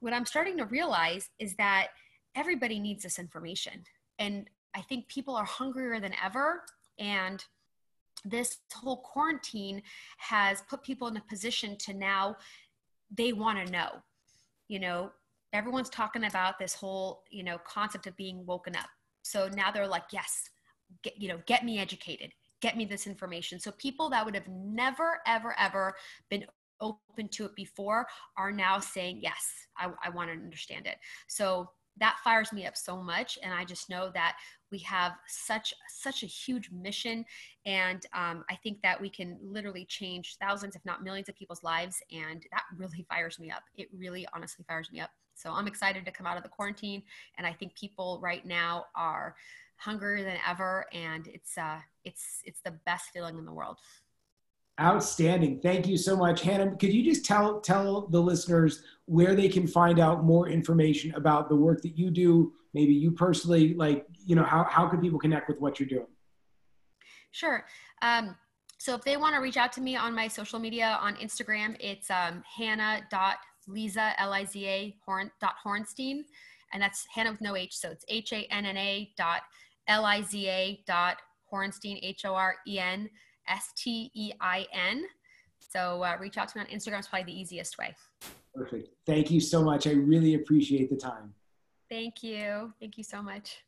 what 0.00 0.12
I'm 0.12 0.26
starting 0.26 0.58
to 0.58 0.64
realize 0.66 1.30
is 1.38 1.54
that 1.56 1.88
everybody 2.34 2.78
needs 2.78 3.02
this 3.02 3.18
information. 3.18 3.84
And 4.18 4.48
I 4.74 4.82
think 4.82 5.08
people 5.08 5.36
are 5.36 5.44
hungrier 5.44 6.00
than 6.00 6.14
ever. 6.22 6.62
And 6.98 7.44
this 8.24 8.58
whole 8.72 8.98
quarantine 8.98 9.82
has 10.18 10.62
put 10.68 10.82
people 10.82 11.08
in 11.08 11.16
a 11.16 11.22
position 11.28 11.76
to 11.78 11.94
now 11.94 12.36
they 13.16 13.32
want 13.32 13.64
to 13.64 13.72
know. 13.72 14.02
You 14.68 14.80
know, 14.80 15.12
everyone's 15.52 15.90
talking 15.90 16.24
about 16.24 16.58
this 16.58 16.74
whole, 16.74 17.22
you 17.30 17.42
know, 17.42 17.58
concept 17.58 18.06
of 18.06 18.16
being 18.16 18.46
woken 18.46 18.76
up. 18.76 18.88
So 19.22 19.48
now 19.48 19.70
they're 19.70 19.86
like, 19.86 20.04
yes, 20.12 20.48
get, 21.02 21.20
you 21.20 21.28
know, 21.28 21.38
get 21.46 21.64
me 21.64 21.78
educated, 21.78 22.32
get 22.60 22.76
me 22.76 22.84
this 22.84 23.06
information. 23.06 23.60
So 23.60 23.70
people 23.72 24.10
that 24.10 24.24
would 24.24 24.34
have 24.34 24.48
never, 24.48 25.20
ever, 25.26 25.54
ever 25.58 25.94
been 26.30 26.44
open 26.82 27.28
to 27.28 27.46
it 27.46 27.54
before 27.54 28.06
are 28.36 28.52
now 28.52 28.78
saying, 28.80 29.20
yes, 29.22 29.48
I, 29.78 29.90
I 30.04 30.10
want 30.10 30.28
to 30.28 30.34
understand 30.34 30.86
it. 30.86 30.96
So 31.28 31.70
that 31.98 32.16
fires 32.24 32.52
me 32.52 32.66
up 32.66 32.76
so 32.76 33.02
much 33.02 33.38
and 33.42 33.52
i 33.52 33.64
just 33.64 33.90
know 33.90 34.10
that 34.14 34.36
we 34.70 34.78
have 34.78 35.12
such 35.26 35.74
such 35.88 36.22
a 36.22 36.26
huge 36.26 36.70
mission 36.70 37.24
and 37.66 38.06
um, 38.14 38.44
i 38.50 38.54
think 38.56 38.80
that 38.82 39.00
we 39.00 39.10
can 39.10 39.38
literally 39.42 39.84
change 39.84 40.36
thousands 40.40 40.74
if 40.74 40.84
not 40.84 41.02
millions 41.02 41.28
of 41.28 41.36
people's 41.36 41.62
lives 41.62 42.02
and 42.10 42.44
that 42.50 42.62
really 42.76 43.04
fires 43.10 43.38
me 43.38 43.50
up. 43.50 43.62
It 43.76 43.88
really 43.94 44.26
honestly 44.34 44.64
fires 44.66 44.90
me 44.92 45.00
up. 45.00 45.10
So 45.34 45.50
i'm 45.50 45.66
excited 45.66 46.04
to 46.04 46.10
come 46.12 46.26
out 46.26 46.36
of 46.36 46.42
the 46.42 46.48
quarantine 46.48 47.02
and 47.36 47.46
i 47.46 47.52
think 47.52 47.74
people 47.74 48.20
right 48.22 48.44
now 48.46 48.86
are 48.94 49.34
hungrier 49.76 50.24
than 50.24 50.38
ever 50.48 50.86
and 50.92 51.26
it's 51.26 51.58
uh 51.58 51.78
it's 52.04 52.40
it's 52.44 52.60
the 52.60 52.70
best 52.86 53.06
feeling 53.12 53.36
in 53.36 53.44
the 53.44 53.52
world 53.52 53.78
Outstanding. 54.82 55.60
Thank 55.60 55.86
you 55.86 55.96
so 55.96 56.16
much. 56.16 56.42
Hannah, 56.42 56.74
could 56.74 56.92
you 56.92 57.04
just 57.04 57.24
tell 57.24 57.60
tell 57.60 58.08
the 58.08 58.20
listeners 58.20 58.82
where 59.04 59.36
they 59.36 59.48
can 59.48 59.64
find 59.64 60.00
out 60.00 60.24
more 60.24 60.48
information 60.48 61.14
about 61.14 61.48
the 61.48 61.54
work 61.54 61.82
that 61.82 61.96
you 61.96 62.10
do, 62.10 62.52
maybe 62.74 62.92
you 62.92 63.12
personally, 63.12 63.74
like, 63.74 64.04
you 64.26 64.34
know, 64.34 64.42
how, 64.42 64.64
how 64.68 64.88
can 64.88 65.00
people 65.00 65.20
connect 65.20 65.48
with 65.48 65.60
what 65.60 65.78
you're 65.78 65.88
doing? 65.88 66.08
Sure. 67.30 67.64
Um, 68.02 68.36
so 68.78 68.96
if 68.96 69.04
they 69.04 69.16
want 69.16 69.36
to 69.36 69.40
reach 69.40 69.56
out 69.56 69.72
to 69.74 69.80
me 69.80 69.94
on 69.94 70.16
my 70.16 70.26
social 70.26 70.58
media 70.58 70.98
on 71.00 71.14
Instagram, 71.14 71.76
it's 71.78 72.10
um, 72.10 72.42
hannah.liza, 72.56 74.20
L-I-Z-A, 74.20 74.96
horn, 75.06 75.30
dot 75.40 75.54
Horenstein. 75.64 76.22
And 76.72 76.82
that's 76.82 77.06
Hannah 77.14 77.30
with 77.30 77.40
no 77.40 77.54
H. 77.54 77.76
So 77.76 77.90
it's 77.90 78.04
H-A-N-N-A 78.08 79.12
dot 79.16 79.42
L-I-Z-A 79.86 80.82
dot 80.88 81.18
Horenstein, 81.52 82.00
H-O-R-E-N 82.02 83.08
S 83.48 83.68
T 83.76 84.10
E 84.14 84.32
I 84.40 84.66
N. 84.72 85.04
So 85.58 86.02
uh, 86.02 86.16
reach 86.20 86.36
out 86.36 86.48
to 86.48 86.58
me 86.58 86.64
on 86.64 86.70
Instagram 86.70 87.00
is 87.00 87.06
probably 87.06 87.32
the 87.32 87.40
easiest 87.40 87.78
way. 87.78 87.94
Perfect. 88.54 88.88
Thank 89.06 89.30
you 89.30 89.40
so 89.40 89.62
much. 89.62 89.86
I 89.86 89.92
really 89.92 90.34
appreciate 90.34 90.90
the 90.90 90.96
time. 90.96 91.34
Thank 91.88 92.22
you. 92.22 92.72
Thank 92.80 92.98
you 92.98 93.04
so 93.04 93.22
much. 93.22 93.58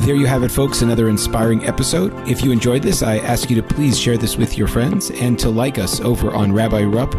There 0.00 0.16
you 0.16 0.26
have 0.26 0.42
it, 0.42 0.50
folks. 0.50 0.82
Another 0.82 1.08
inspiring 1.08 1.64
episode. 1.64 2.12
If 2.26 2.42
you 2.42 2.50
enjoyed 2.50 2.82
this, 2.82 3.02
I 3.02 3.18
ask 3.18 3.50
you 3.50 3.56
to 3.56 3.62
please 3.62 3.98
share 3.98 4.16
this 4.16 4.36
with 4.36 4.56
your 4.56 4.66
friends 4.66 5.10
and 5.10 5.38
to 5.38 5.50
like 5.50 5.78
us 5.78 6.00
over 6.00 6.32
on 6.32 6.50
Rabbi 6.50 6.82
Rupp 6.84 7.12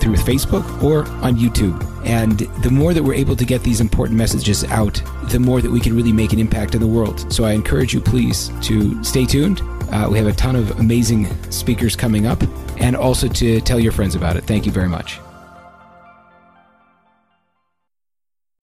through 0.00 0.14
Facebook 0.14 0.82
or 0.82 1.06
on 1.24 1.36
YouTube. 1.36 1.84
And 2.06 2.38
the 2.62 2.70
more 2.70 2.94
that 2.94 3.02
we're 3.02 3.14
able 3.14 3.36
to 3.36 3.44
get 3.44 3.62
these 3.62 3.80
important 3.80 4.16
messages 4.16 4.64
out, 4.64 5.02
the 5.24 5.40
more 5.40 5.60
that 5.60 5.70
we 5.70 5.80
can 5.80 5.94
really 5.94 6.12
make 6.12 6.32
an 6.32 6.38
impact 6.38 6.74
in 6.74 6.80
the 6.80 6.86
world. 6.86 7.30
So 7.32 7.44
I 7.44 7.52
encourage 7.52 7.92
you, 7.92 8.00
please, 8.00 8.50
to 8.62 9.02
stay 9.02 9.26
tuned. 9.26 9.60
Uh, 9.92 10.08
we 10.10 10.18
have 10.18 10.26
a 10.26 10.32
ton 10.32 10.56
of 10.56 10.78
amazing 10.78 11.26
speakers 11.50 11.96
coming 11.96 12.26
up 12.26 12.42
and 12.78 12.96
also 12.96 13.28
to 13.28 13.60
tell 13.60 13.80
your 13.80 13.92
friends 13.92 14.14
about 14.14 14.36
it. 14.36 14.44
Thank 14.44 14.66
you 14.66 14.72
very 14.72 14.88
much. 14.88 15.20